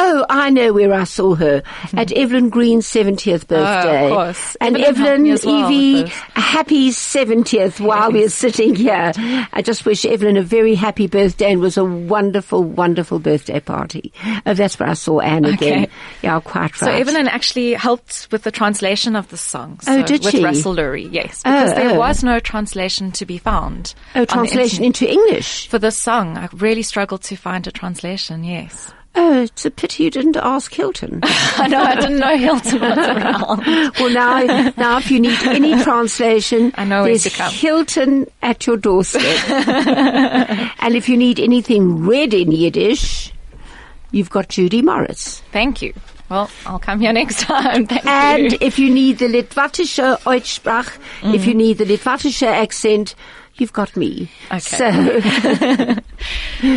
Oh, 0.00 0.24
I 0.30 0.50
know 0.50 0.72
where 0.72 0.94
I 0.94 1.02
saw 1.04 1.34
her 1.34 1.62
at 1.94 2.12
Evelyn 2.12 2.50
Green's 2.50 2.86
seventieth 2.86 3.44
oh, 3.44 3.56
birthday. 3.56 4.06
Oh, 4.06 4.14
course. 4.14 4.56
And 4.60 4.76
Evelyn 4.76 5.26
Evelyn, 5.26 5.38
well 5.44 5.70
Evie, 5.72 6.02
with 6.04 6.12
happy 6.34 6.92
seventieth 6.92 7.80
while 7.80 8.12
we're 8.12 8.28
sitting 8.44 8.74
here. 8.76 9.12
I 9.52 9.60
just 9.62 9.84
wish 9.84 10.04
Evelyn 10.04 10.36
a 10.36 10.42
very 10.42 10.76
happy 10.76 11.08
birthday 11.08 11.50
and 11.52 11.60
was 11.60 11.76
a 11.76 11.84
wonderful, 11.84 12.62
wonderful 12.62 13.18
birthday 13.18 13.58
party. 13.60 14.12
Oh, 14.46 14.54
that's 14.54 14.78
where 14.78 14.88
I 14.88 14.94
saw 14.94 15.18
Anne 15.20 15.44
again. 15.44 15.88
Yeah, 16.22 16.38
quite 16.40 16.60
right. 16.60 16.74
So. 16.76 16.90
Evelyn 16.90 17.26
actually 17.28 17.74
helped 17.74 18.28
with 18.30 18.44
the 18.44 18.50
translation 18.52 19.16
of 19.16 19.28
the 19.30 19.36
song. 19.36 19.78
Oh, 19.82 19.84
so 19.84 19.98
Oh, 19.98 20.02
did 20.04 20.24
with 20.24 20.34
she? 20.36 20.44
Russell 20.44 20.76
Lurie, 20.76 21.12
yes. 21.12 21.42
Oh, 21.44 21.50
because 21.52 21.72
Oh, 21.72 21.74
there 21.74 21.90
oh. 21.96 21.98
was 21.98 22.22
no 22.22 22.38
translation 22.38 23.10
to 23.12 23.26
be 23.26 23.38
found. 23.38 23.94
oh, 24.14 24.24
translation 24.24 24.84
into 24.84 25.10
English. 25.10 25.66
For 25.68 25.78
this 25.80 25.98
song, 25.98 26.38
I 26.38 26.48
really 26.52 26.82
struggled 26.82 27.22
to 27.24 27.36
find 27.36 27.66
a 27.66 27.72
translation, 27.72 28.44
yes. 28.44 28.92
Oh, 29.20 29.42
it's 29.42 29.66
a 29.66 29.70
pity 29.72 30.04
you 30.04 30.10
didn't 30.10 30.36
ask 30.36 30.72
Hilton. 30.72 31.18
I 31.24 31.66
know, 31.66 31.82
I 31.82 31.96
didn't 31.96 32.20
know 32.20 32.36
Hilton 32.36 32.80
was 32.80 32.98
around. 32.98 33.66
well, 33.98 34.10
now, 34.10 34.70
now, 34.76 34.98
if 34.98 35.10
you 35.10 35.18
need 35.18 35.42
any 35.42 35.74
translation, 35.82 36.72
I 36.76 36.84
know 36.84 37.02
there's 37.02 37.24
to 37.24 37.30
come. 37.30 37.50
Hilton 37.52 38.30
at 38.42 38.64
your 38.64 38.76
doorstep. 38.76 39.22
and 39.50 40.94
if 40.94 41.08
you 41.08 41.16
need 41.16 41.40
anything 41.40 42.06
read 42.06 42.32
in 42.32 42.52
Yiddish, 42.52 43.32
you've 44.12 44.30
got 44.30 44.50
Judy 44.50 44.82
Morris. 44.82 45.42
Thank 45.50 45.82
you. 45.82 45.94
Well, 46.28 46.48
I'll 46.64 46.78
come 46.78 47.00
here 47.00 47.12
next 47.12 47.40
time. 47.40 47.86
Thank 47.86 48.06
And 48.06 48.52
you. 48.52 48.58
if 48.60 48.78
you 48.78 48.88
need 48.88 49.18
the 49.18 49.26
Litvatische 49.26 50.16
Aussprach, 50.20 50.96
if 51.34 51.44
you 51.44 51.52
mm-hmm. 51.52 51.58
need 51.58 51.78
the 51.78 51.86
Litvatische 51.86 52.46
accent, 52.46 53.16
you've 53.60 53.72
got 53.72 53.96
me. 53.96 54.30
Okay. 54.50 54.58
So, 54.58 55.96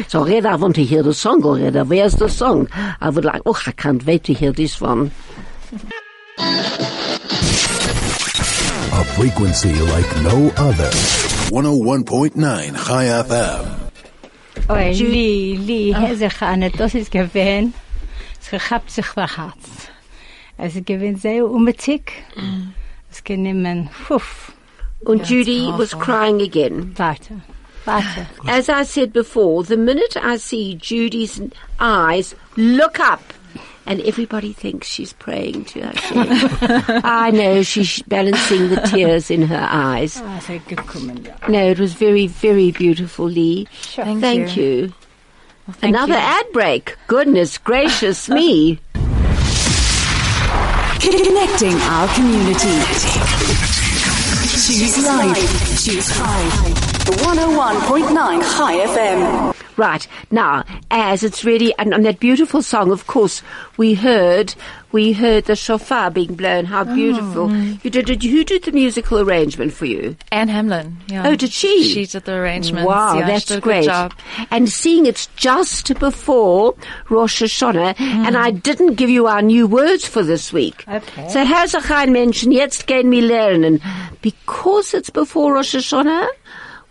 so 0.07 0.23
Reda, 0.25 0.49
I 0.49 0.55
want 0.55 0.75
to 0.75 0.83
hear 0.83 1.03
the 1.03 1.13
song, 1.13 1.43
or 1.43 1.55
Reda, 1.55 1.85
where's 1.85 2.15
the 2.15 2.29
song? 2.29 2.67
I 2.73 3.09
would 3.09 3.25
like, 3.25 3.41
oh, 3.45 3.59
I 3.65 3.71
can't 3.71 4.05
wait 4.05 4.23
to 4.25 4.33
hear 4.33 4.51
this 4.51 4.79
one. 4.81 5.11
A 8.93 9.03
frequency 9.15 9.73
like 9.73 10.17
no 10.23 10.51
other. 10.57 10.89
101.9 11.51 12.35
Chai 12.87 13.05
FM. 13.05 13.77
Oi, 14.69 14.91
Lee, 14.91 15.57
Lee, 15.57 15.93
ah. 15.93 15.99
heze 15.99 16.29
Chane, 16.29 16.69
das 16.71 16.95
ist 16.95 17.11
gewesen, 17.11 17.73
es 18.39 18.49
gehabt 18.49 18.91
sich 18.91 19.05
für 19.05 19.27
Herz. 19.27 19.89
Es 20.57 20.75
ist 20.75 20.85
gewesen 20.85 21.17
sehr 21.17 21.45
unmutig. 21.45 22.13
Es 23.09 23.21
mm. 23.21 23.23
genommen, 23.23 23.89
puff, 24.07 24.53
And 25.05 25.23
Judy 25.25 25.71
was 25.71 25.93
crying 25.93 26.41
again. 26.41 26.93
warte, 26.97 27.31
warte. 27.85 28.27
As 28.47 28.69
I 28.69 28.83
said 28.83 29.11
before, 29.13 29.63
the 29.63 29.77
minute 29.77 30.15
I 30.15 30.37
see 30.37 30.75
Judy's 30.75 31.41
eyes 31.79 32.35
look 32.55 32.99
up, 32.99 33.21
and 33.87 33.99
everybody 34.01 34.53
thinks 34.53 34.87
she's 34.87 35.11
praying 35.13 35.65
to 35.65 35.81
Hashem. 35.81 37.01
I 37.03 37.31
know 37.31 37.63
she's 37.63 38.01
balancing 38.03 38.69
the 38.69 38.81
tears 38.81 39.31
in 39.31 39.41
her 39.43 39.67
eyes. 39.69 40.21
Ah, 40.23 40.37
es 40.37 40.49
ist 40.49 40.67
gekommen, 40.67 41.25
ja. 41.25 41.33
No, 41.49 41.67
it 41.71 41.79
was 41.79 41.93
very, 41.93 42.27
very 42.27 42.71
beautiful, 42.71 43.25
Lee. 43.25 43.65
Thank 43.95 44.21
Thank 44.21 44.55
you. 44.55 44.63
you. 44.63 44.93
Thank 45.73 45.95
Another 45.95 46.13
you. 46.13 46.19
ad 46.19 46.45
break. 46.53 46.95
Goodness 47.07 47.57
gracious 47.57 48.29
me. 48.29 48.79
Connecting 51.01 51.75
our 51.81 52.07
community. 52.13 53.70
Choose 54.71 55.05
life. 55.05 55.83
Choose 55.83 56.07
Chai. 56.17 56.43
101.9 57.03 58.41
Chai 58.55 58.85
FM. 58.87 59.60
Right. 59.77 60.07
Now, 60.29 60.63
as 60.89 61.23
it's 61.23 61.43
really, 61.43 61.73
and 61.77 61.93
on 61.93 62.03
that 62.03 62.19
beautiful 62.19 62.61
song, 62.61 62.91
of 62.91 63.07
course, 63.07 63.41
we 63.77 63.93
heard, 63.93 64.53
we 64.91 65.13
heard 65.13 65.45
the 65.45 65.55
shofar 65.55 66.11
being 66.11 66.35
blown. 66.35 66.65
How 66.65 66.81
oh. 66.81 66.93
beautiful. 66.95 67.55
You 67.55 67.89
did, 67.89 68.05
did, 68.05 68.23
who 68.23 68.43
did 68.43 68.63
the 68.63 68.71
musical 68.71 69.19
arrangement 69.19 69.73
for 69.73 69.85
you? 69.85 70.15
Anne 70.31 70.49
Hamlin. 70.49 70.97
Yeah. 71.07 71.27
Oh, 71.27 71.35
did 71.35 71.51
she? 71.51 71.83
She 71.83 72.05
did 72.05 72.25
the 72.25 72.33
arrangement. 72.33 72.85
Wow, 72.85 73.19
yeah, 73.19 73.27
that's 73.27 73.55
great. 73.59 73.89
And 74.49 74.69
seeing 74.69 75.05
it's 75.05 75.27
just 75.35 75.97
before 75.99 76.75
Rosh 77.09 77.41
Hashanah, 77.41 77.97
hmm. 77.97 78.03
and 78.03 78.37
I 78.37 78.51
didn't 78.51 78.95
give 78.95 79.09
you 79.09 79.27
our 79.27 79.41
new 79.41 79.67
words 79.67 80.05
for 80.05 80.23
this 80.23 80.51
week. 80.51 80.83
Okay. 80.87 81.29
So 81.29 81.45
how's 81.45 81.73
a 81.73 81.79
kein 81.79 82.09
Menschen 82.11 82.51
jetzt 82.51 82.87
gehen 82.87 83.09
wir 83.09 83.23
lernen? 83.23 83.81
Because 84.21 84.93
it's 84.93 85.09
before 85.09 85.53
Rosh 85.53 85.75
Hashanah, 85.75 86.27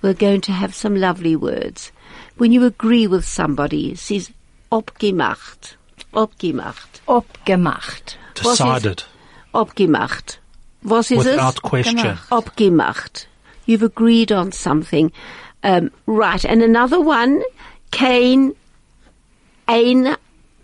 we're 0.02 0.14
going 0.14 0.40
to 0.42 0.52
have 0.52 0.74
some 0.74 0.96
lovely 0.96 1.36
words. 1.36 1.92
When 2.40 2.52
you 2.52 2.64
agree 2.64 3.06
with 3.06 3.26
somebody, 3.28 3.92
es 3.92 4.10
ist 4.10 4.32
abgemacht. 4.72 5.76
Abgemacht. 6.14 7.02
Abgemacht. 7.06 8.16
Was 8.42 8.52
ist- 8.52 8.60
Decided. 8.60 9.06
Abgemacht. 9.52 10.38
Was 10.80 11.10
ist 11.10 11.18
es? 11.18 11.26
Without 11.36 11.60
question. 11.62 12.18
Abgemacht. 12.30 13.26
You've 13.66 13.82
agreed 13.82 14.32
on 14.32 14.52
something. 14.52 15.12
Um, 15.62 15.90
right. 16.06 16.42
And 16.46 16.62
another 16.62 17.02
one, 17.02 17.42
kein 17.92 18.54
ein 19.68 20.16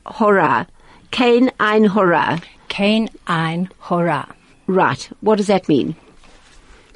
Horror. 0.07 0.67
Kein 1.11 1.51
ein 1.61 1.95
Horror. 1.95 2.39
Kein 2.71 3.11
ein 3.27 3.69
Horror. 3.81 4.27
Right. 4.67 5.11
What 5.21 5.37
does 5.37 5.49
that 5.49 5.69
mean? 5.69 5.95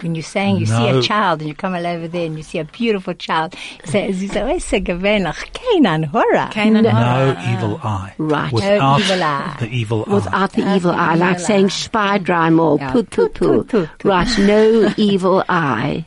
When 0.03 0.15
you're 0.15 0.23
saying 0.23 0.57
you 0.59 0.67
see 0.67 0.89
a 0.89 1.03
child 1.03 1.41
and 1.41 1.49
you 1.49 1.55
come 1.55 1.75
all 1.75 1.87
over 1.87 2.09
there 2.09 2.27
and 2.27 2.37
you 2.37 2.43
see 2.43 2.59
a 2.59 2.65
beautiful 2.65 3.15
child, 3.15 3.55
you 3.85 3.91
say, 3.91 4.09
es 4.09 4.23
ist 4.23 4.33
so 4.61 4.81
gewöhnlich, 4.81 5.53
kein 5.53 5.87
Horror. 6.05 6.51
No 6.55 7.37
evil 7.53 7.81
eye. 7.83 8.13
Right. 8.19 8.53
Without 8.53 8.99
No 8.99 9.05
evil 9.05 9.23
eye. 9.23 9.57
the 9.61 9.67
evil 9.69 10.05
eye. 10.07 10.15
Without 10.15 10.53
the 10.53 10.75
evil 10.77 10.91
eye, 10.93 11.15
like 11.15 11.39
saying 11.41 11.67
eye. 11.67 11.69
spy 11.69 12.19
dreimal, 12.19 12.79
Yeah. 12.79 12.93
poo 12.93 13.03
poo 13.05 13.29
poo. 13.29 13.47
Poo, 13.49 13.65
poo, 13.65 13.89
poo. 13.99 14.09
Right, 14.09 14.39
no 14.39 14.93
evil 14.97 15.45
eye. 15.49 16.07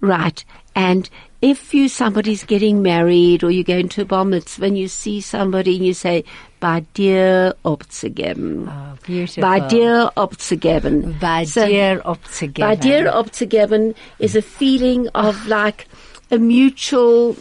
Right, 0.00 0.44
and 0.76 1.08
if 1.40 1.72
you 1.72 1.88
somebody's 1.88 2.44
getting 2.44 2.82
married 2.82 3.44
or 3.44 3.50
you're 3.50 3.64
going 3.64 3.88
to 3.90 4.02
a 4.02 4.04
bar 4.04 4.24
mitzvah 4.24 4.66
and 4.66 4.78
you 4.78 4.88
see 4.88 5.20
somebody 5.20 5.76
and 5.76 5.86
you 5.86 5.94
say, 5.94 6.24
"Bei 6.60 6.80
dir 6.94 7.54
abzugeben," 7.64 8.66
Oh, 8.66 8.70
ah, 8.72 8.94
beautiful. 9.06 9.42
"Bei 9.42 9.60
dir 9.60 10.10
abzugeben," 10.16 11.18
Bei 11.20 11.44
So- 11.44 11.66
dir 11.66 12.02
abzugeben. 12.04 12.60
Bei 12.66 12.74
dir 12.76 13.14
abzugeben 13.14 13.94
is 14.18 14.34
a 14.34 14.42
feeling 14.42 15.08
of 15.14 15.36
ah. 15.46 15.48
like 15.48 15.86
a 16.30 16.38
mutual 16.38 17.36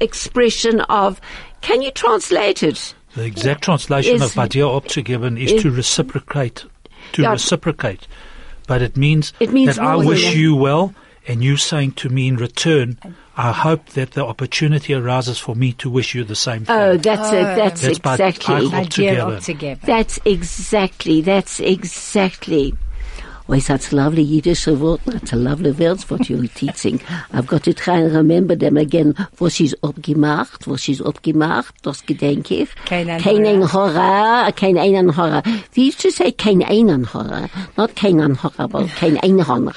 expression 0.00 0.80
of. 0.82 1.20
Can 1.60 1.82
you 1.82 1.90
translate 1.90 2.62
it? 2.62 2.94
The 3.14 3.24
exact 3.24 3.64
translation 3.64 4.16
Is- 4.16 4.22
of 4.22 4.34
Badia 4.34 4.64
abzugeben 4.64 5.40
is 5.42 5.52
is- 5.52 5.62
to 5.62 5.70
reciprocate. 5.70 6.64
To 7.12 7.22
Yeah. 7.22 7.32
reciprocate. 7.32 8.06
But 8.66 8.82
it 8.82 8.96
means, 8.96 9.32
It 9.40 9.52
means 9.52 9.76
that 9.76 9.84
I 9.84 9.96
wish 9.96 10.34
you 10.34 10.54
well 10.56 10.92
and 11.28 11.42
you 11.42 11.56
saying 11.56 11.92
to 11.92 12.08
me 12.08 12.28
in 12.28 12.36
return, 12.36 12.98
I 13.36 13.52
hope 13.52 13.90
that 13.90 14.12
the 14.12 14.24
opportunity 14.24 14.94
arises 14.94 15.38
for 15.38 15.54
me 15.54 15.72
to 15.74 15.90
wish 15.90 16.14
you 16.14 16.24
the 16.24 16.34
same 16.36 16.64
thing. 16.64 16.76
Oh, 16.76 16.96
that's 16.96 17.30
it. 17.32 17.42
That's, 17.42 17.80
That's 17.82 17.98
by- 17.98 18.14
exactly. 18.14 18.54
I- 18.54 18.70
Bei 18.70 18.84
dir 18.84 19.12
Abzugeben. 19.24 19.36
abzugeben. 19.36 19.80
That's 19.82 20.18
exactly. 20.24 21.20
That's 21.20 21.60
exactly. 21.60 22.74
Well, 23.48 23.60
that's 23.60 23.92
lovely 23.92 24.22
Yiddish 24.22 24.66
word. 24.66 25.00
That's 25.06 25.32
a 25.32 25.36
lovely 25.36 25.70
words 25.70 26.10
what 26.10 26.28
you're 26.28 26.46
teaching. 26.54 27.00
I've 27.32 27.46
got 27.46 27.62
to 27.64 27.72
try 27.74 27.98
and 27.98 28.12
remember 28.12 28.56
them 28.56 28.76
again. 28.76 29.14
Was 29.38 29.54
she's 29.54 29.72
abgemacht, 29.82 30.66
was 30.66 30.82
she's 30.82 31.00
abgemacht, 31.00 31.72
das 31.82 32.04
gedenk 32.04 32.50
ich. 32.50 32.68
Kein 32.86 33.08
ein 33.08 33.46
ein 33.46 33.72
Horror, 33.72 34.50
kein 34.52 34.76
einen 34.78 35.16
Horror. 35.16 35.42
We 35.74 35.82
used 35.88 36.00
to 36.00 36.10
say 36.10 36.32
kein 36.32 36.62
einen 36.64 37.04
Horror. 37.12 37.48
Not 37.76 37.94
kein 37.94 38.20
ein 38.20 38.34
Horror, 38.42 38.68
but 38.68 38.88
kein 38.98 39.16
ein 39.18 39.46
Horror. 39.46 39.74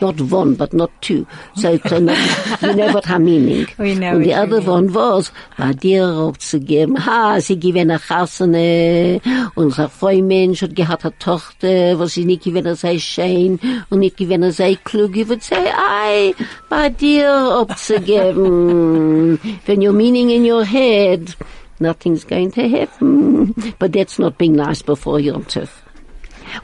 Not 0.00 0.20
one, 0.32 0.56
but 0.56 0.72
not 0.72 0.90
two. 1.00 1.24
So, 1.54 1.78
so 1.86 1.98
not, 2.00 2.18
you 2.60 2.74
know 2.74 2.92
what 2.92 3.06
I'm 3.08 3.24
meaning. 3.24 3.68
We 3.78 3.94
know 3.94 4.16
Und 4.16 4.24
die 4.24 4.34
other 4.34 4.60
mean. 4.60 4.68
one 4.68 4.94
was, 4.94 5.32
bei 5.56 5.72
dir 5.72 6.06
abzugeben. 6.06 7.06
Ha, 7.06 7.40
sie 7.40 7.58
gewinnen 7.60 7.92
eine 7.92 8.00
Chassene. 8.00 9.20
Unser 9.54 9.88
Freumensch 9.88 10.62
hat 10.62 10.74
gehabt 10.74 11.04
eine 11.04 11.16
Tochter, 11.18 11.98
was 11.98 12.14
sie 12.14 12.24
nicht 12.24 12.42
gewinnen 12.44 12.74
sei 12.74 12.98
schön 13.12 13.58
und 13.90 14.00
nicht 14.00 14.16
gewinnen 14.16 14.52
sei 14.52 14.78
klug. 14.82 15.16
Ich 15.16 15.28
würde 15.28 15.42
say, 15.42 15.56
ei, 15.56 16.34
bei 16.68 16.88
dir 16.88 17.30
abzugeben. 17.30 19.38
When 19.66 19.80
you're 19.80 19.92
meaning 19.92 20.30
in 20.30 20.44
your 20.44 20.64
head, 20.64 21.34
nothing's 21.78 22.24
going 22.24 22.50
to 22.52 22.68
happen. 22.68 23.54
But 23.78 23.92
that's 23.92 24.18
not 24.18 24.38
being 24.38 24.54
nice 24.54 24.82
before 24.82 25.20
Yom 25.20 25.44
Tov. 25.44 25.81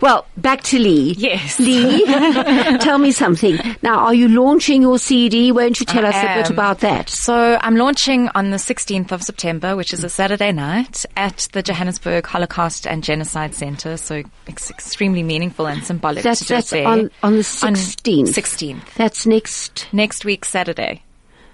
Well, 0.00 0.26
back 0.36 0.62
to 0.64 0.78
Lee. 0.78 1.14
Yes. 1.18 1.58
Lee, 1.58 2.04
tell 2.78 2.98
me 2.98 3.10
something. 3.10 3.58
Now, 3.82 3.98
are 4.00 4.14
you 4.14 4.28
launching 4.28 4.82
your 4.82 4.98
CD? 4.98 5.52
Won't 5.52 5.80
you 5.80 5.86
tell 5.86 6.04
I 6.04 6.10
us 6.10 6.16
a 6.16 6.42
bit 6.42 6.50
about 6.50 6.80
that? 6.80 7.08
So 7.08 7.58
I'm 7.60 7.76
launching 7.76 8.28
on 8.34 8.50
the 8.50 8.56
16th 8.56 9.12
of 9.12 9.22
September, 9.22 9.76
which 9.76 9.92
is 9.92 10.04
a 10.04 10.08
Saturday 10.08 10.52
night, 10.52 11.04
at 11.16 11.48
the 11.52 11.62
Johannesburg 11.62 12.26
Holocaust 12.26 12.86
and 12.86 13.02
Genocide 13.02 13.54
Center. 13.54 13.96
So 13.96 14.22
it's 14.46 14.70
extremely 14.70 15.22
meaningful 15.22 15.66
and 15.66 15.82
symbolic 15.82 16.22
That's, 16.22 16.40
to 16.40 16.46
do 16.46 16.54
it 16.54 16.56
that's 16.56 16.72
on, 16.72 17.10
on 17.22 17.32
the 17.32 17.60
On 17.62 17.74
16th. 17.74 18.28
16th. 18.28 18.94
That's 18.94 19.26
next 19.26 19.86
Next 19.92 20.24
week, 20.24 20.44
Saturday. 20.44 21.02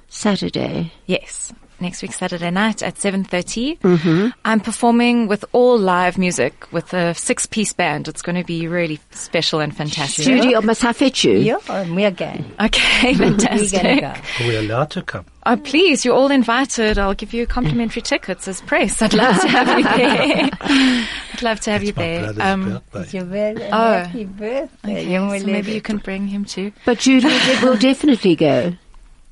Saturday. 0.09 0.93
Yes. 1.07 1.53
Next 1.81 2.03
week, 2.03 2.13
Saturday 2.13 2.51
night 2.51 2.83
at 2.83 2.95
7.30. 2.95 3.79
Mm-hmm. 3.81 4.29
I'm 4.45 4.61
performing 4.61 5.27
with 5.27 5.45
all 5.53 5.77
live 5.77 6.17
music 6.17 6.67
with 6.73 6.95
a 6.95 7.15
six-piece 7.15 7.73
band. 7.73 8.07
It's 8.09 8.23
going 8.23 8.37
to 8.37 8.45
be 8.45 8.69
really 8.69 9.01
special 9.11 9.59
and 9.61 9.77
fantastic. 9.77 10.25
Judy 10.25 10.55
of 10.55 10.65
Masafechu. 10.65 11.45
Ja, 11.45 11.59
wir 11.93 12.11
gehen. 12.13 12.45
Okay, 12.61 13.13
We're 13.19 13.37
fantastic. 13.37 13.83
gonna 13.83 14.01
go. 14.01 14.07
Are 14.07 14.49
we 14.49 14.57
allowed 14.57 14.91
to 14.93 15.03
come? 15.03 15.27
Oh, 15.47 15.57
please, 15.57 16.05
you're 16.07 16.15
all 16.15 16.31
invited. 16.31 16.97
I'll 16.97 17.13
give 17.13 17.35
you 17.35 17.47
complimentary 17.47 18.01
tickets 18.03 18.49
as 18.49 18.63
press. 18.63 19.03
I'd 19.03 19.13
love 19.13 19.39
to 19.41 19.49
have 19.49 19.77
you 19.79 19.85
there. 19.85 20.51
I'd 20.61 21.43
love 21.43 21.61
to 21.61 21.71
have 21.73 21.83
you 21.83 21.93
My 21.97 22.03
there. 22.03 22.21
brother's 22.33 22.41
Um, 22.45 22.83
birthday. 22.93 23.19
You 23.19 23.25
will, 23.27 23.59
Oh. 23.73 23.93
happy 24.05 24.25
birthday. 24.25 25.07
okay, 25.19 25.39
so 25.41 25.47
maybe 25.47 25.73
you 25.73 25.83
can 25.83 25.99
bring 25.99 26.29
him 26.29 26.45
too. 26.47 26.73
But 26.87 27.01
Judy 27.01 27.27
will 27.27 27.61
will 27.73 27.77
definitely 27.91 28.37
go. 28.37 28.73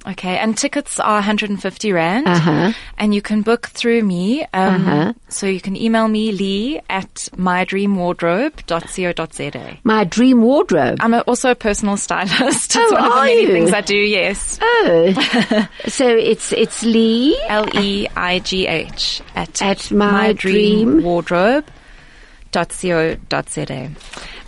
Okay, 0.05 0.37
and 0.37 0.59
tickets 0.59 0.99
are 0.99 1.15
150 1.23 1.93
rand, 1.93 2.27
Uh-huh. 2.27 2.73
and 2.99 3.15
you 3.15 3.23
can 3.23 3.43
book 3.43 3.69
through 3.69 4.03
me. 4.03 4.43
Um, 4.53 4.89
Uh-huh. 4.89 5.13
So 5.29 5.47
you 5.47 5.61
can 5.61 5.77
email 5.77 6.09
me 6.09 6.33
lee 6.33 6.81
at 6.91 7.29
mydreamwardrobe.co.za. 7.37 9.79
My 9.85 10.03
dream 10.05 10.43
wardrobe. 10.43 10.99
I'm 11.01 11.15
a, 11.15 11.21
also 11.21 11.53
a 11.53 11.55
personal 11.55 11.97
stylist. 11.97 12.77
Oh, 12.83 12.93
one 12.93 13.05
of 13.05 13.13
the 13.13 13.17
are 13.19 13.25
many 13.25 13.43
you? 13.43 13.53
things 13.53 13.73
I 13.73 13.81
do. 13.81 13.97
Yes, 13.97 14.59
Oh. 14.61 15.69
so 15.87 16.09
it's, 16.09 16.53
it's 16.53 16.83
Lee. 16.83 17.39
L 17.49 17.69
E 17.79 18.09
I 18.17 18.41
G 18.41 18.67
H 18.67 19.23
at 19.37 19.63
At 19.63 19.89
my 19.93 20.33
dream- 20.33 21.05
wardrobe.co.za. 22.55 23.91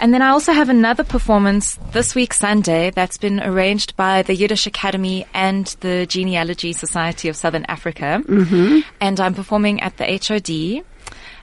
And 0.00 0.12
then 0.12 0.22
I 0.22 0.28
also 0.28 0.52
have 0.52 0.68
another 0.68 1.04
performance 1.04 1.78
this 1.92 2.14
week 2.14 2.34
Sunday 2.34 2.90
that's 2.90 3.16
been 3.16 3.40
arranged 3.40 3.96
by 3.96 4.22
the 4.22 4.34
Yiddish 4.34 4.66
Academy 4.66 5.26
and 5.32 5.66
the 5.80 6.06
Genealogy 6.06 6.72
Society 6.72 7.28
of 7.28 7.36
Southern 7.36 7.64
Africa. 7.66 8.22
Mm-hmm. 8.24 8.80
And 9.00 9.20
I'm 9.20 9.34
performing 9.34 9.80
at 9.80 9.96
the 9.96 10.04
HOD 10.04 10.84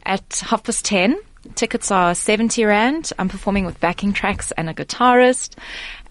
at 0.04 0.44
half 0.46 0.64
past 0.64 0.86
10. 0.86 1.18
Tickets 1.56 1.90
are 1.90 2.14
70 2.14 2.66
Rand. 2.66 3.14
I'm 3.18 3.30
performing 3.30 3.66
with 3.66 3.80
backing 3.80 4.14
tracks 4.14 4.52
and 4.52 4.70
a 4.70 4.76
guitarist. 4.76 5.56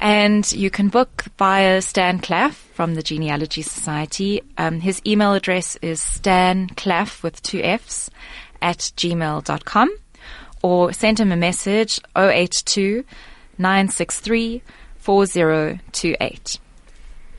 And 0.00 0.50
you 0.50 0.70
can 0.70 0.88
book 0.88 1.26
via 1.38 1.82
Stan 1.82 2.20
Claff 2.20 2.52
from 2.52 2.94
the 2.94 3.02
Genealogy 3.02 3.62
Society. 3.62 4.42
Um, 4.58 4.80
his 4.80 5.00
email 5.06 5.34
address 5.34 5.76
is 5.82 6.00
stanclaff 6.00 7.22
with 7.22 7.40
two 7.42 7.62
F's 7.62 8.10
at 8.60 8.78
gmail.com 8.78 9.90
or 10.62 10.92
send 10.92 11.18
him 11.18 11.32
a 11.32 11.36
message 11.36 12.00
082 12.16 13.04
963 13.58 14.62
4028. 14.98 16.58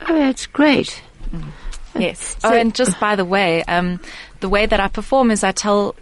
Oh, 0.02 0.14
that's 0.14 0.46
great. 0.46 1.02
Yes. 1.96 2.36
oh, 2.42 2.54
and 2.54 2.74
just 2.74 2.98
by 2.98 3.16
the 3.16 3.24
way, 3.24 3.62
um, 3.64 4.00
the 4.40 4.48
way 4.48 4.66
that 4.66 4.80
I 4.80 4.88
perform 4.88 5.30
is 5.30 5.44
I 5.44 5.52
tell 5.52 5.94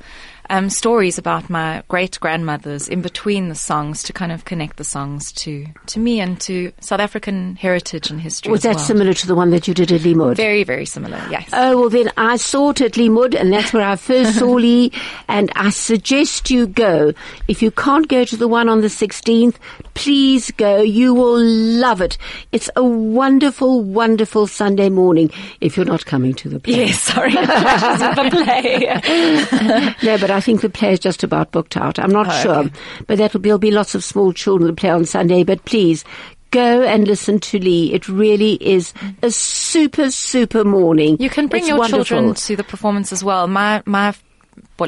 um, 0.51 0.69
stories 0.69 1.17
about 1.17 1.49
my 1.49 1.83
great 1.89 2.19
grandmothers 2.21 2.89
in 2.89 3.01
between 3.01 3.49
the 3.49 3.55
songs 3.55 4.03
to 4.03 4.13
kind 4.13 4.33
of 4.33 4.45
connect 4.45 4.77
the 4.77 4.85
songs 4.85 5.33
to, 5.33 5.65
to 5.87 6.01
me 6.01 6.21
and 6.21 6.41
to 6.43 6.73
South 6.81 7.01
African 7.01 7.55
heritage 7.57 8.11
and 8.11 8.21
history. 8.21 8.51
Was 8.51 8.61
as 8.61 8.63
that 8.65 8.77
well. 8.77 8.85
similar 8.85 9.15
to 9.15 9.27
the 9.27 9.35
one 9.37 9.51
that 9.51 9.69
you 9.69 9.75
did 9.75 9.93
at 9.93 10.01
Limmud? 10.01 10.37
Very, 10.37 10.65
very 10.65 10.85
similar. 10.85 11.25
Yes. 11.31 11.49
Oh, 11.53 11.81
well 11.81 11.89
then 11.89 12.11
I 12.17 12.37
saw 12.37 12.71
it 12.71 12.81
at 12.81 12.93
Limmud 12.93 13.35
and 13.35 13.53
that's 13.53 13.73
where 13.73 13.87
I 13.87 13.95
first 13.95 14.39
saw 14.39 14.53
Lee 14.55 14.93
and 15.29 15.53
I 15.55 15.71
suggest 15.71 16.51
you 16.51 16.67
go. 16.67 17.15
If 17.47 17.63
you 17.63 17.71
can't 17.71 18.09
go 18.09 18.25
to 18.25 18.37
the 18.37 18.49
one 18.49 18.69
on 18.69 18.81
the 18.81 18.89
16th, 18.89 19.55
please 19.95 20.51
go. 20.53 20.81
You 20.83 21.15
will 21.15 21.41
love 21.41 22.01
it. 22.01 22.19
It's 22.51 22.69
a 22.75 22.83
wonderful, 22.83 23.83
wonderful 23.85 24.49
Sunday 24.49 24.89
morning 24.89 25.31
if 25.61 25.77
you're 25.77 25.87
not 25.87 26.07
coming 26.07 26.35
to 26.35 26.49
the 26.49 26.59
play. 26.59 26.87
yes. 26.87 27.01
Sorry. 27.01 27.31
the 27.35 28.29
play. 28.33 29.95
no, 30.03 30.19
but 30.19 30.31
I 30.31 30.40
think 30.41 30.61
the 30.61 30.71
play 30.71 30.93
is 30.93 30.99
just 31.01 31.23
about 31.23 31.53
booked 31.53 31.77
out. 31.77 31.99
I'm 31.99 32.11
not 32.11 32.27
Oh, 32.29 32.43
sure. 32.43 32.55
okay. 32.59 32.73
But 33.07 33.19
there'll 33.19 33.59
be 33.59 33.71
lots 33.71 33.95
of 33.95 34.03
small 34.05 34.33
children 34.33 34.67
that 34.69 34.77
play 34.77 34.91
on 34.91 35.05
Sunday. 35.05 35.45
But 35.45 35.65
please, 35.65 36.05
go 36.51 36.83
and 36.83 37.07
listen 37.07 37.39
to 37.41 37.59
Lee. 37.59 37.93
It 37.93 38.09
really 38.09 38.55
is 38.55 38.93
a 39.23 39.31
super, 39.31 40.11
super 40.11 40.65
morning. 40.65 41.17
You 41.21 41.31
can 41.31 41.47
bring 41.47 41.63
It's 41.63 41.69
your 41.69 41.79
wonderful. 41.79 42.05
children 42.05 42.35
to 42.35 42.57
the 42.57 42.65
performance 42.65 43.13
as 43.13 43.23
well. 43.23 43.47
My 43.47 43.83
my 43.87 44.15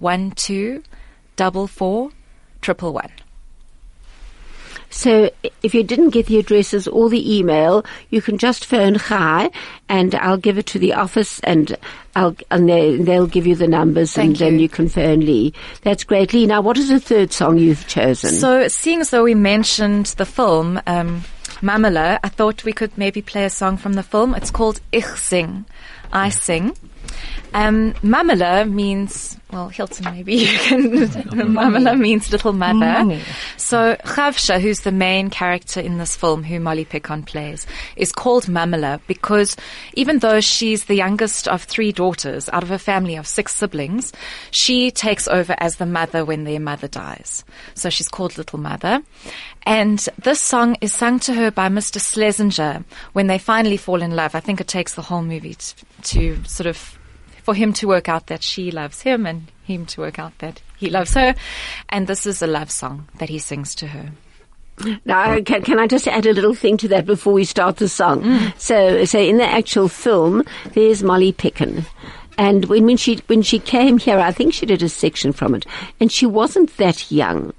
12 0.00 0.84
44 1.36 2.10
111. 2.60 3.10
So 4.90 5.30
if 5.62 5.74
you 5.74 5.82
didn't 5.82 6.10
get 6.10 6.26
the 6.26 6.38
addresses 6.38 6.88
or 6.88 7.08
the 7.08 7.36
email, 7.36 7.84
you 8.10 8.22
can 8.22 8.38
just 8.38 8.64
phone 8.64 8.98
Chai 8.98 9.50
and 9.88 10.14
I'll 10.14 10.38
give 10.38 10.58
it 10.58 10.66
to 10.66 10.78
the 10.78 10.94
office 10.94 11.40
and 11.40 11.76
I'll, 12.16 12.34
and 12.50 12.68
they, 12.68 12.96
they'll 12.96 13.26
give 13.26 13.46
you 13.46 13.54
the 13.54 13.68
numbers 13.68 14.16
and 14.16 14.28
Thank 14.28 14.38
then 14.38 14.54
you. 14.54 14.60
you 14.60 14.68
can 14.68 14.88
phone 14.88 15.20
Lee. 15.20 15.52
That's 15.82 16.04
great. 16.04 16.32
Lee, 16.32 16.46
now 16.46 16.62
what 16.62 16.78
is 16.78 16.88
the 16.88 17.00
third 17.00 17.32
song 17.32 17.58
you've 17.58 17.86
chosen? 17.86 18.30
So, 18.30 18.66
seeing 18.68 19.00
as 19.00 19.10
though 19.10 19.24
we 19.24 19.34
mentioned 19.34 20.06
the 20.16 20.26
film, 20.26 20.80
um, 20.86 21.22
Mamela, 21.60 22.20
I 22.22 22.28
thought 22.28 22.64
we 22.64 22.72
could 22.72 22.96
maybe 22.96 23.22
play 23.22 23.44
a 23.44 23.50
song 23.50 23.76
from 23.76 23.94
the 23.94 24.02
film. 24.02 24.34
It's 24.34 24.50
called 24.50 24.80
Ich 24.92 25.06
Sing. 25.06 25.64
I 26.12 26.28
sing. 26.28 26.76
Um, 27.52 27.94
Mamela 27.94 28.70
means, 28.70 29.37
well, 29.50 29.70
Hilton, 29.70 30.04
maybe 30.12 30.34
you 30.34 30.58
can. 30.58 30.82
Mamela 31.48 31.98
means 31.98 32.30
little 32.30 32.52
mother. 32.52 33.18
So 33.56 33.96
Chavsha, 34.04 34.60
who's 34.60 34.80
the 34.80 34.92
main 34.92 35.30
character 35.30 35.80
in 35.80 35.96
this 35.96 36.16
film, 36.16 36.42
who 36.42 36.60
Molly 36.60 36.84
Picon 36.84 37.22
plays, 37.22 37.66
is 37.96 38.12
called 38.12 38.44
Mamala 38.44 39.00
because 39.06 39.56
even 39.94 40.18
though 40.18 40.40
she's 40.40 40.84
the 40.84 40.94
youngest 40.94 41.48
of 41.48 41.62
three 41.62 41.92
daughters 41.92 42.50
out 42.50 42.62
of 42.62 42.70
a 42.70 42.78
family 42.78 43.16
of 43.16 43.26
six 43.26 43.54
siblings, 43.54 44.12
she 44.50 44.90
takes 44.90 45.26
over 45.26 45.54
as 45.58 45.76
the 45.76 45.86
mother 45.86 46.26
when 46.26 46.44
their 46.44 46.60
mother 46.60 46.88
dies. 46.88 47.42
So 47.74 47.88
she's 47.88 48.08
called 48.08 48.36
Little 48.36 48.58
Mother. 48.58 49.02
And 49.62 49.98
this 50.22 50.40
song 50.40 50.76
is 50.82 50.92
sung 50.92 51.20
to 51.20 51.34
her 51.34 51.50
by 51.50 51.68
Mr. 51.68 52.00
Schlesinger 52.00 52.84
when 53.14 53.28
they 53.28 53.38
finally 53.38 53.78
fall 53.78 54.02
in 54.02 54.14
love. 54.14 54.34
I 54.34 54.40
think 54.40 54.60
it 54.60 54.68
takes 54.68 54.94
the 54.94 55.02
whole 55.02 55.22
movie 55.22 55.54
to, 55.54 55.74
to 56.02 56.44
sort 56.44 56.66
of 56.66 56.97
for 57.48 57.54
him 57.54 57.72
to 57.72 57.88
work 57.88 58.10
out 58.10 58.26
that 58.26 58.42
she 58.42 58.70
loves 58.70 59.00
him 59.00 59.24
and 59.24 59.50
him 59.64 59.86
to 59.86 60.02
work 60.02 60.18
out 60.18 60.38
that 60.40 60.60
he 60.76 60.90
loves 60.90 61.14
her. 61.14 61.34
And 61.88 62.06
this 62.06 62.26
is 62.26 62.42
a 62.42 62.46
love 62.46 62.70
song 62.70 63.08
that 63.16 63.30
he 63.30 63.38
sings 63.38 63.74
to 63.76 63.86
her. 63.86 64.10
Now, 65.06 65.40
can, 65.40 65.62
can 65.62 65.78
I 65.78 65.86
just 65.86 66.06
add 66.06 66.26
a 66.26 66.34
little 66.34 66.54
thing 66.54 66.76
to 66.76 66.88
that 66.88 67.06
before 67.06 67.32
we 67.32 67.46
start 67.46 67.78
the 67.78 67.88
song? 67.88 68.20
Mm. 68.20 68.60
So, 68.60 69.06
so 69.06 69.18
in 69.18 69.38
the 69.38 69.46
actual 69.46 69.88
film, 69.88 70.44
there's 70.74 71.02
Molly 71.02 71.32
Picon. 71.32 71.86
And 72.36 72.66
when, 72.66 72.84
when 72.84 72.98
she 72.98 73.16
when 73.28 73.40
she 73.40 73.58
came 73.58 73.96
here, 73.96 74.18
I 74.18 74.30
think 74.30 74.52
she 74.52 74.66
did 74.66 74.82
a 74.82 74.88
section 74.90 75.32
from 75.32 75.54
it, 75.54 75.64
and 75.98 76.12
she 76.12 76.26
wasn't 76.26 76.76
that 76.76 77.10
young. 77.10 77.54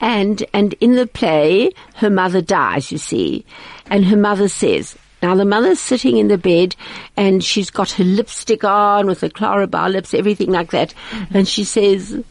And 0.00 0.42
and 0.54 0.72
in 0.80 0.96
the 0.96 1.06
play, 1.06 1.70
her 1.96 2.10
mother 2.10 2.40
dies, 2.40 2.90
you 2.90 2.98
see, 2.98 3.44
and 3.86 4.06
her 4.06 4.16
mother 4.16 4.48
says, 4.48 4.96
now 5.24 5.34
the 5.34 5.46
mother's 5.46 5.80
sitting 5.80 6.18
in 6.18 6.28
the 6.28 6.36
bed, 6.36 6.76
and 7.16 7.42
she's 7.42 7.70
got 7.70 7.92
her 7.92 8.04
lipstick 8.04 8.62
on 8.62 9.06
with 9.06 9.20
the 9.20 9.30
Clara 9.30 9.66
lips, 9.88 10.12
everything 10.12 10.52
like 10.52 10.70
that, 10.72 10.92
and 11.30 11.48
she 11.48 11.64
says. 11.64 12.22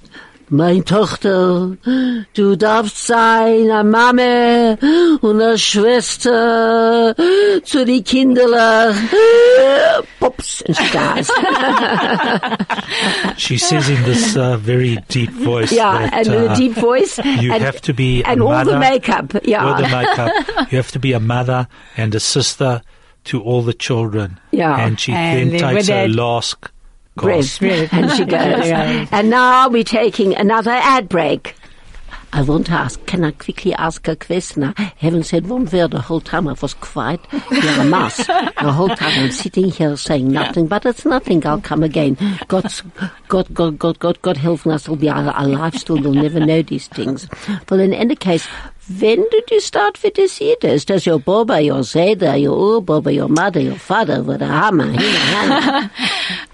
Mein 0.54 0.86
Tochter, 0.86 1.76
du 2.36 2.56
darfst 2.56 3.08
sein 3.08 3.72
eine 3.72 3.84
Mame 3.84 4.78
und 5.22 5.42
eine 5.42 5.58
Schwester 5.58 7.16
zu 7.64 7.84
die 7.84 8.04
Kinderlach. 8.04 8.94
Pops, 10.20 10.62
and 10.68 10.78
she 10.78 10.84
dies. 10.92 11.32
She 13.38 13.58
says 13.58 13.90
in 13.90 14.04
this 14.04 14.38
uh, 14.38 14.58
very 14.58 14.98
deep 15.08 15.32
voice 15.32 15.72
yeah, 15.72 15.98
that 15.98 16.14
and 16.14 16.28
with 16.28 16.44
a 16.44 16.52
uh, 16.52 16.56
deep 16.56 16.74
voice. 16.74 17.18
you 17.18 17.52
and, 17.52 17.64
have 17.64 17.82
to 17.82 17.94
be 17.96 18.24
and 18.24 18.40
a 18.40 18.44
all 18.44 18.52
mother, 18.52 18.74
the 18.74 18.80
makeup. 18.80 19.34
Yeah, 19.44 19.66
all 19.66 19.76
the 19.82 19.90
makeup. 19.90 20.32
You 20.72 20.78
have 20.78 20.92
to 20.92 21.00
be 21.00 21.14
a 21.14 21.20
mother 21.20 21.68
and 21.98 22.14
a 22.14 22.20
sister 22.20 22.84
to 23.24 23.42
all 23.42 23.64
the 23.64 23.74
children. 23.74 24.40
Yeah. 24.52 24.86
And 24.86 25.00
she 25.00 25.14
And 25.14 25.40
then 25.40 25.50
then 25.50 25.60
takes 25.62 25.74
with 25.74 25.88
her 25.96 26.08
that- 26.08 26.16
last 26.16 26.58
gasp. 27.18 27.62
and 27.64 28.12
she 28.12 28.26
goes. 28.26 28.68
Yeah. 28.68 29.08
and 29.12 29.30
now 29.30 29.70
we're 29.70 29.84
taking 29.84 30.36
another 30.36 30.72
ad 30.72 31.10
break. 31.10 31.56
I 32.36 32.42
want 32.42 32.66
to 32.66 32.72
ask, 32.72 33.06
can 33.06 33.24
I 33.24 33.30
quickly 33.30 33.76
ask 33.76 34.08
a 34.08 34.16
question? 34.16 34.64
I 34.64 34.92
haven't 34.98 35.26
said 35.26 35.46
one 35.48 35.66
word 35.66 35.92
the 35.92 36.02
whole 36.02 36.20
time. 36.20 36.48
I 36.48 36.54
was 36.60 36.74
quiet. 36.74 37.20
You're 37.52 37.82
a 37.82 37.86
mouse. 37.86 38.18
The 38.26 38.72
whole 38.74 38.90
time 38.90 39.26
I'm 39.26 39.32
sitting 39.32 39.66
here 39.70 39.96
saying 39.96 40.32
nothing, 40.32 40.66
but 40.66 40.84
it's 40.88 41.06
nothing. 41.06 41.46
I'll 41.46 41.62
come 41.62 41.84
again. 41.84 42.18
God, 42.48 42.66
God, 43.28 43.54
God, 43.54 43.78
God, 43.78 44.00
God, 44.00 44.20
God 44.24 44.38
helping 44.38 44.72
us 44.72 44.90
will 44.90 44.96
be 44.96 45.10
alive 45.10 45.76
still. 45.76 46.00
You'll 46.00 46.16
never 46.16 46.40
know 46.40 46.64
these 46.64 46.88
things. 46.88 47.28
Well, 47.70 47.80
in 47.80 47.94
any 47.94 48.16
case, 48.16 48.48
when 49.00 49.28
did 49.30 49.50
you 49.50 49.62
start 49.62 50.02
with 50.04 50.16
this 50.16 50.42
Yiddish? 50.42 50.86
Does 50.86 51.06
your 51.06 51.20
Baba, 51.20 51.62
your 51.62 51.80
Zeder, 51.80 52.40
your 52.40 52.82
Urbaba, 52.82 53.14
your 53.14 53.30
mother, 53.30 53.62
your 53.62 53.76
father 53.76 54.22
with 54.22 54.42
a 54.42 54.48
hammer? 54.48 54.94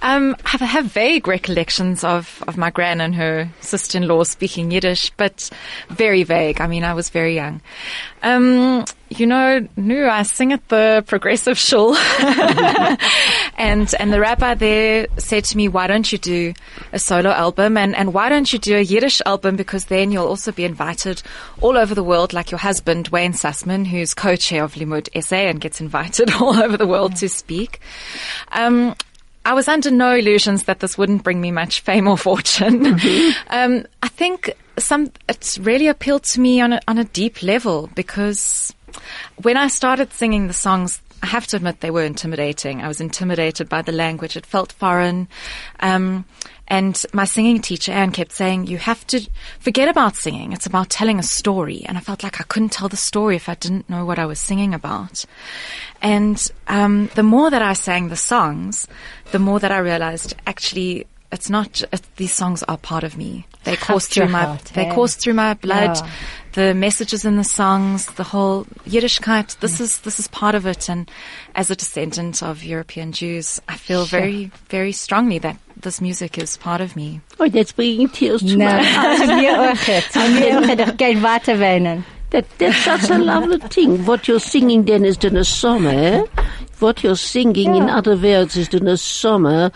Um, 0.02 0.38
I 0.46 0.50
have, 0.52 0.62
I 0.62 0.66
have 0.66 0.86
vague 0.86 1.28
recollections 1.28 2.06
of, 2.06 2.42
of 2.48 2.56
my 2.56 2.70
gran 2.70 3.02
and 3.02 3.14
her 3.16 3.50
sister-in-law 3.60 4.24
speaking 4.24 4.72
Yiddish, 4.72 5.10
but 5.18 5.50
very 5.90 6.24
vague. 6.24 6.62
I 6.62 6.68
mean, 6.68 6.86
I 6.86 6.94
was 6.94 7.10
very 7.10 7.36
young. 7.36 7.60
Um, 8.24 8.86
you 9.10 9.26
know, 9.26 9.68
no, 9.76 10.08
I 10.08 10.24
sing 10.24 10.54
at 10.54 10.68
the 10.70 11.04
progressive 11.08 11.58
shul. 11.58 11.96
and, 13.58 13.94
and 14.00 14.14
the 14.14 14.20
rabbi 14.20 14.54
there 14.54 15.08
said 15.18 15.46
to 15.46 15.58
me, 15.58 15.68
why 15.68 15.88
don't 15.88 16.12
you 16.12 16.18
do 16.18 16.54
a 16.94 17.00
solo 17.00 17.32
album? 17.32 17.76
And, 17.78 17.96
and 17.96 18.14
why 18.14 18.30
don't 18.30 18.52
you 18.52 18.60
do 18.60 18.78
a 18.78 18.82
Yiddish 18.82 19.22
album? 19.26 19.56
Because 19.56 19.86
then 19.86 20.12
you'll 20.12 20.28
also 20.28 20.52
be 20.52 20.64
invited 20.64 21.24
all 21.62 21.78
over 21.78 21.96
the 21.96 22.04
world, 22.04 22.34
like 22.34 22.52
your 22.52 22.60
husband, 22.60 23.08
Wayne 23.08 23.34
Sussman, 23.34 23.88
who's 23.88 24.14
co-chair 24.14 24.64
of 24.64 24.76
Limmud 24.76 25.10
SA 25.24 25.38
and 25.38 25.60
gets 25.60 25.82
invited 25.82 26.32
all 26.40 26.62
over 26.62 26.78
the 26.78 26.88
world 26.88 27.16
to 27.18 27.30
speak. 27.30 27.80
Um, 28.52 28.96
I 29.46 29.54
was 29.54 29.68
under 29.68 29.90
no 29.90 30.14
illusions 30.14 30.64
that 30.64 30.80
this 30.82 30.98
wouldn't 30.98 31.24
bring 31.24 31.42
me 31.42 31.52
much 31.52 31.80
fame 31.82 32.08
or 32.08 32.18
fortune. 32.18 33.00
um, 33.48 33.86
I 34.04 34.08
think 34.08 34.54
some 34.78 35.12
it's 35.28 35.58
really 35.60 35.88
appealed 35.88 36.24
to 36.24 36.40
me 36.40 36.62
on 36.62 36.74
a, 36.74 36.80
on 36.88 36.98
a 36.98 37.04
deep 37.04 37.42
level 37.42 37.90
because 37.96 38.74
when 39.42 39.58
I 39.58 39.68
started 39.68 40.14
singing 40.14 40.48
the 40.48 40.54
songs, 40.54 41.02
I 41.22 41.28
have 41.28 41.48
to 41.48 41.58
admit 41.58 41.82
they 41.82 41.92
were 41.92 42.04
intimidating. 42.04 42.82
I 42.82 42.88
was 42.88 43.02
intimidated 43.02 43.70
by 43.70 43.82
the 43.82 43.92
language; 43.92 44.36
it 44.38 44.46
felt 44.46 44.72
foreign. 44.72 45.28
Um, 45.80 46.26
and 46.70 47.04
my 47.14 47.26
singing 47.26 47.62
teacher, 47.62 47.92
Anne, 47.92 48.12
kept 48.12 48.32
saying, 48.32 48.68
you 48.68 48.78
have 48.78 49.06
to 49.08 49.28
forget 49.60 49.90
about 49.90 50.16
singing. 50.16 50.54
It's 50.54 50.68
about 50.68 50.90
telling 50.90 51.18
a 51.18 51.24
story. 51.24 51.84
And 51.88 51.98
I 51.98 52.02
felt 52.02 52.22
like 52.22 52.40
I 52.40 52.44
couldn't 52.44 52.70
tell 52.70 52.88
the 52.88 52.96
story 52.96 53.36
if 53.36 53.50
I 53.50 53.56
didn't 53.56 53.90
know 53.90 54.06
what 54.06 54.20
I 54.20 54.28
was 54.28 54.40
singing 54.40 54.76
about. 54.76 55.26
And 56.02 56.52
um, 56.68 57.10
the 57.16 57.24
more 57.24 57.50
that 57.50 57.64
I 57.64 57.74
sang 57.74 58.10
the 58.10 58.16
songs, 58.16 58.88
the 59.32 59.40
more 59.40 59.60
that 59.60 59.72
I 59.72 59.80
realized 59.80 60.36
actually 60.46 61.08
it's 61.32 61.50
not, 61.50 61.84
these 62.16 62.34
songs 62.34 62.64
are 62.64 62.78
part 62.78 63.04
of 63.04 63.16
me. 63.16 63.46
They 63.64 63.76
course 63.76 64.08
through 64.08 64.30
my, 64.30 64.46
heart, 64.46 64.66
they 64.74 64.86
hey? 64.86 64.94
course 64.94 65.16
through 65.16 65.36
my 65.36 65.54
blood. 65.54 65.98
Yeah. 65.98 66.12
The 66.60 66.74
messages 66.74 67.24
in 67.24 67.38
the 67.38 67.46
songs, 67.46 68.08
the 68.18 68.24
whole 68.24 68.66
Yiddishkeit, 68.86 69.58
this 69.62 69.80
is, 69.80 70.00
this 70.02 70.20
is 70.20 70.28
part 70.28 70.56
of 70.56 70.66
it. 70.66 70.90
And 70.90 71.10
as 71.56 71.72
a 71.72 71.76
descendant 71.76 72.44
of 72.44 72.66
European 72.66 73.14
Jews, 73.14 73.62
I 73.70 73.78
feel 73.78 74.04
very, 74.04 74.52
very 74.68 74.92
strongly 74.92 75.40
that 75.40 75.56
this 75.80 76.02
music 76.02 76.38
is 76.38 76.58
part 76.58 76.82
of 76.82 76.98
me. 76.98 77.22
Oh, 77.40 77.48
that's 77.48 77.72
bringing 77.72 78.10
tears 78.10 78.42
to 78.42 78.58
No, 78.58 78.66
my 78.66 78.80
eyes. 78.80 79.20
mir 79.42 79.56
auch 79.72 79.88
jetzt. 79.88 80.16
Mir 80.18 80.58
auch 80.60 80.68
jetzt. 80.68 80.90
Ich 80.90 80.98
gehe 80.98 81.22
weiter 81.24 81.58
weinen. 81.62 82.04
That, 82.32 82.46
that's 82.58 82.84
such 82.84 83.10
a 83.10 83.18
lovely 83.18 83.60
thing. 83.70 84.06
What 84.06 84.28
you're 84.28 84.42
singing 84.42 84.84
then 84.84 85.06
is 85.06 85.18
in 85.24 85.38
a 85.38 85.46
summer. 85.46 85.92
eh? 85.92 86.24
What 86.80 87.04
you're 87.04 87.16
singing, 87.16 87.74
in 87.74 87.90
other 87.90 88.18
words, 88.18 88.58
is 88.58 88.68
in 88.74 88.86
a 88.90 88.98
summer 88.98 89.72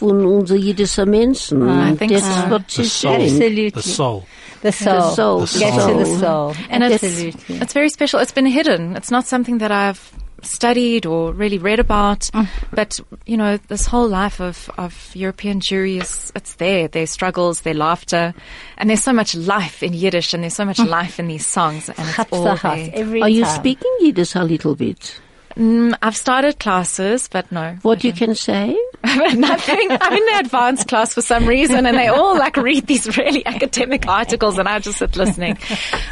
von 0.00 0.26
unser 0.26 0.56
jüdischer 0.56 1.06
Menschen. 1.06 1.60
Mm. 1.60 1.92
I 1.92 1.96
think 1.96 2.12
that's 2.12 2.26
so. 2.26 2.50
what 2.50 2.70
she's 2.70 2.92
soul. 2.92 3.12
saying. 3.12 3.22
Absolutely. 3.22 3.70
The 3.70 3.82
soul. 3.82 4.26
The 4.62 4.72
soul. 4.72 5.10
soul, 5.10 5.40
The 5.46 5.58
Get 5.58 5.72
to 5.72 5.98
the 5.98 6.06
soul. 6.06 6.18
soul. 6.18 6.54
And 6.68 6.84
it's, 6.84 7.02
Absolutely. 7.02 7.56
it's 7.56 7.72
very 7.72 7.88
special. 7.88 8.20
It's 8.20 8.32
been 8.32 8.46
hidden. 8.46 8.96
It's 8.96 9.10
not 9.10 9.26
something 9.26 9.58
that 9.58 9.70
I've 9.70 10.12
studied 10.42 11.06
or 11.06 11.32
really 11.32 11.58
read 11.58 11.78
about. 11.78 12.20
Mm. 12.32 12.48
But, 12.72 13.00
you 13.26 13.36
know, 13.36 13.58
this 13.68 13.86
whole 13.86 14.08
life 14.08 14.40
of, 14.40 14.70
of 14.78 15.10
European 15.14 15.60
Jewry 15.60 16.00
is, 16.00 16.32
it's 16.34 16.54
there. 16.54 16.88
Their 16.88 17.06
struggles, 17.06 17.62
their 17.62 17.74
laughter. 17.74 18.34
And 18.76 18.88
there's 18.88 19.02
so 19.02 19.12
much 19.12 19.34
life 19.34 19.82
in 19.82 19.92
Yiddish 19.92 20.34
and 20.34 20.42
there's 20.42 20.54
so 20.54 20.64
much 20.64 20.78
mm. 20.78 20.88
life 20.88 21.18
in 21.18 21.28
these 21.28 21.46
songs. 21.46 21.88
And 21.88 22.08
it's 22.08 22.32
all 22.32 22.56
there. 22.56 22.90
every 22.92 23.22
Are 23.22 23.28
you 23.28 23.44
speaking 23.44 23.90
Yiddish 24.00 24.34
a 24.34 24.44
little 24.44 24.74
bit? 24.74 25.20
Mm, 25.60 25.94
I've 26.00 26.16
started 26.16 26.58
classes, 26.58 27.28
but 27.28 27.52
no. 27.52 27.76
What 27.82 28.02
you 28.02 28.14
can 28.14 28.34
say? 28.34 28.74
Nothing. 29.04 29.88
I'm 29.90 30.12
in 30.14 30.24
the 30.26 30.36
advanced 30.40 30.88
class 30.88 31.12
for 31.12 31.20
some 31.20 31.46
reason, 31.46 31.84
and 31.84 31.98
they 31.98 32.06
all 32.08 32.34
like 32.38 32.56
read 32.56 32.86
these 32.86 33.14
really 33.18 33.44
academic 33.44 34.06
articles, 34.08 34.56
and 34.58 34.66
I 34.66 34.78
just 34.78 34.98
sit 34.98 35.16
listening. 35.16 35.58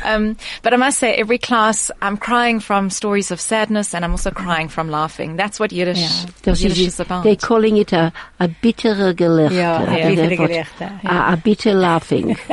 Um, 0.04 0.36
but 0.62 0.74
I 0.74 0.76
must 0.76 0.98
say, 0.98 1.14
every 1.14 1.38
class, 1.38 1.90
I'm 2.02 2.18
crying 2.18 2.60
from 2.60 2.90
stories 2.90 3.30
of 3.30 3.40
sadness, 3.40 3.94
and 3.94 4.04
I'm 4.04 4.10
also 4.10 4.30
crying 4.30 4.68
from 4.68 4.90
laughing. 4.90 5.36
That's 5.36 5.58
what 5.58 5.72
Yiddish, 5.72 6.24
Das 6.42 6.60
Yiddish 6.60 6.78
is, 6.80 6.86
is 6.94 7.00
about. 7.00 7.24
they're 7.24 7.36
calling 7.36 7.78
it 7.78 7.94
a, 7.94 8.12
a 8.40 8.48
bittere 8.48 9.14
Gelächter. 9.14 9.54
Ja, 9.54 9.78
a 9.78 9.90
I 9.90 10.02
don't 10.02 10.28
bittere 10.28 10.38
what- 10.38 10.50
Gelächter, 10.50 11.04
A, 11.04 11.32
a 11.32 11.36
bitter 11.38 11.74
laughing. 11.74 12.36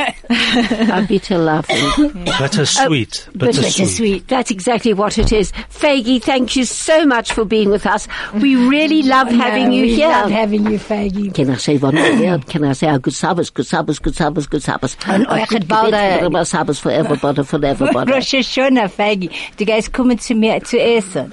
a 0.91 1.05
bitter 1.07 1.37
laughing. 1.37 2.23
Bittersweet. 2.23 3.27
Bittersweet. 3.35 3.87
Sweet. 3.89 4.27
That's 4.29 4.51
exactly 4.51 4.93
what 4.93 5.17
it 5.17 5.33
is. 5.33 5.51
Faggy, 5.69 6.21
thank 6.21 6.55
you 6.55 6.63
so 6.65 6.84
much 7.05 7.33
for 7.33 7.45
being 7.45 7.69
with 7.69 7.85
us. 7.85 8.07
We 8.33 8.55
really 8.55 9.03
love 9.15 9.27
having 9.29 9.71
you 9.71 9.83
we 9.83 9.95
here. 9.95 10.07
love 10.09 10.29
having 10.31 10.65
you, 10.65 10.77
Faggy. 10.79 11.33
Can 11.33 11.49
I 11.49 11.57
say 11.57 11.77
one 11.77 11.95
more 11.95 12.19
word? 12.19 12.47
Can 12.47 12.63
I 12.63 12.73
say 12.73 12.87
a 12.87 12.99
good 12.99 13.13
Sabbath, 13.13 13.53
good 13.53 13.65
Sabbath, 13.67 14.01
good 14.01 14.15
Sabbath, 14.15 14.49
good 14.49 14.63
Sabbath? 14.63 14.95
And 15.07 15.23
A 15.27 15.39
euch 15.41 15.49
good 15.49 15.63
hat 15.63 15.67
bald, 15.67 15.93
Gebet 15.93 16.47
Sabbath 16.47 16.79
for 16.79 16.91
everybody, 16.91 17.43
for 17.43 17.63
everybody. 17.65 18.11
Rosh 18.11 18.33
Hashanah, 18.35 18.89
Faggy. 18.89 19.29
Du 19.57 19.65
gehst 19.65 19.91
kommen 19.93 20.19
zu 20.19 20.35
mir 20.35 20.63
zu 20.63 20.77
essen. 20.79 21.31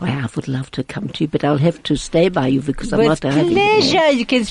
Well, 0.00 0.10
I 0.12 0.28
would 0.36 0.46
love 0.46 0.70
to 0.72 0.84
come 0.84 1.08
to 1.08 1.24
you, 1.24 1.28
but 1.28 1.42
I'll 1.42 1.58
have 1.58 1.82
to 1.84 1.96
stay 1.96 2.28
by 2.28 2.46
you 2.46 2.62
because 2.62 2.92
I'm 2.92 3.00
With 3.00 3.08
not 3.08 3.22
having 3.34 3.52
pleasure. 3.52 4.10
You 4.10 4.24
can, 4.26 4.44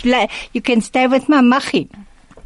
you 0.51 0.61
can 0.61 0.81
stay 0.81 1.07
with 1.07 1.29
my 1.29 1.39
machi. 1.41 1.89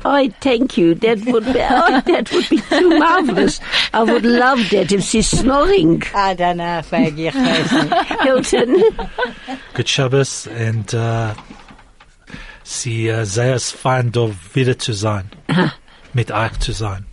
Oh, 0.03 0.29
thank 0.41 0.77
you. 0.77 0.95
That 0.95 1.23
would 1.25 1.45
be, 1.45 1.59
oh, 1.59 2.01
that 2.05 2.31
would 2.31 2.49
be 2.49 2.57
too 2.57 2.99
marvelous. 2.99 3.59
I 3.93 4.03
would 4.03 4.25
love 4.25 4.59
that 4.71 4.91
if 4.91 5.03
she's 5.03 5.29
snoring. 5.29 6.01
I 6.15 6.33
don't 6.33 6.57
know, 6.57 6.81
Faggy. 6.81 7.27
ich 7.27 7.33
weiß 7.35 7.71
nicht. 7.83 8.21
Hilton. 8.23 8.83
Good 9.73 9.87
Shabbos 9.87 10.47
and 10.47 10.93
uh, 10.95 11.33
sie 12.63 13.11
uh, 13.11 13.25
sehr 13.25 13.59
fein, 13.59 14.11
da 14.11 14.29
wieder 14.53 14.77
zu 14.77 14.93
sein. 14.93 15.29
Mit 16.13 16.31
euch 16.31 16.59
zu 16.59 16.71
sein. 16.73 17.05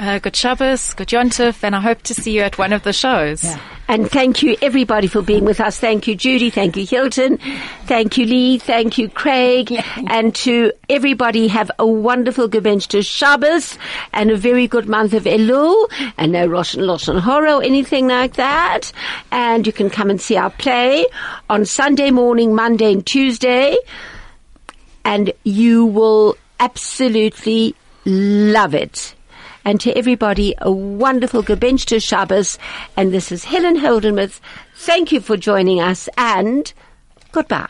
Uh, 0.00 0.20
good 0.20 0.36
Shabbos, 0.36 0.94
good 0.94 1.08
Yontif, 1.08 1.64
and 1.64 1.74
I 1.74 1.80
hope 1.80 2.02
to 2.02 2.14
see 2.14 2.30
you 2.30 2.42
at 2.42 2.56
one 2.56 2.72
of 2.72 2.84
the 2.84 2.92
shows. 2.92 3.44
And 3.88 4.08
thank 4.08 4.44
you 4.44 4.56
everybody 4.62 5.08
for 5.08 5.22
being 5.22 5.44
with 5.44 5.60
us. 5.60 5.80
Thank 5.80 6.06
you, 6.06 6.14
Judy. 6.14 6.50
Thank 6.50 6.76
you, 6.76 6.86
Hilton. 6.86 7.38
Thank 7.86 8.16
you, 8.16 8.24
Lee. 8.24 8.58
Thank 8.58 8.96
you, 8.96 9.08
Craig. 9.08 9.72
And 10.06 10.32
to 10.36 10.70
everybody, 10.88 11.48
have 11.48 11.72
a 11.80 11.86
wonderful 11.86 12.48
Gebenchte 12.48 13.04
Shabbos 13.04 13.76
and 14.12 14.30
a 14.30 14.36
very 14.36 14.68
good 14.68 14.88
month 14.88 15.14
of 15.14 15.24
Elul 15.24 15.90
and 16.16 16.30
no 16.30 16.46
Rosh 16.46 16.74
and 16.74 16.86
Losh 16.86 17.08
and 17.08 17.18
Horror 17.18 17.54
or 17.54 17.62
anything 17.64 18.06
like 18.06 18.34
that. 18.34 18.92
And 19.32 19.66
you 19.66 19.72
can 19.72 19.90
come 19.90 20.10
and 20.10 20.20
see 20.20 20.36
our 20.36 20.50
play 20.50 21.06
on 21.50 21.64
Sunday 21.64 22.12
morning, 22.12 22.54
Monday 22.54 22.92
and 22.92 23.04
Tuesday. 23.04 23.76
And 25.04 25.32
you 25.42 25.86
will 25.86 26.36
absolutely 26.60 27.74
love 28.04 28.74
it. 28.74 29.16
And 29.68 29.78
to 29.82 29.92
everybody, 29.98 30.54
a 30.62 30.72
wonderful 30.72 31.42
Gebenchte 31.42 32.02
Shabbos. 32.02 32.58
And 32.96 33.12
this 33.12 33.30
is 33.30 33.44
Helen 33.44 33.76
Holdenmuth. 33.76 34.40
Thank 34.74 35.12
you 35.12 35.20
for 35.20 35.36
joining 35.36 35.78
us 35.78 36.08
and 36.16 36.72
goodbye. 37.32 37.68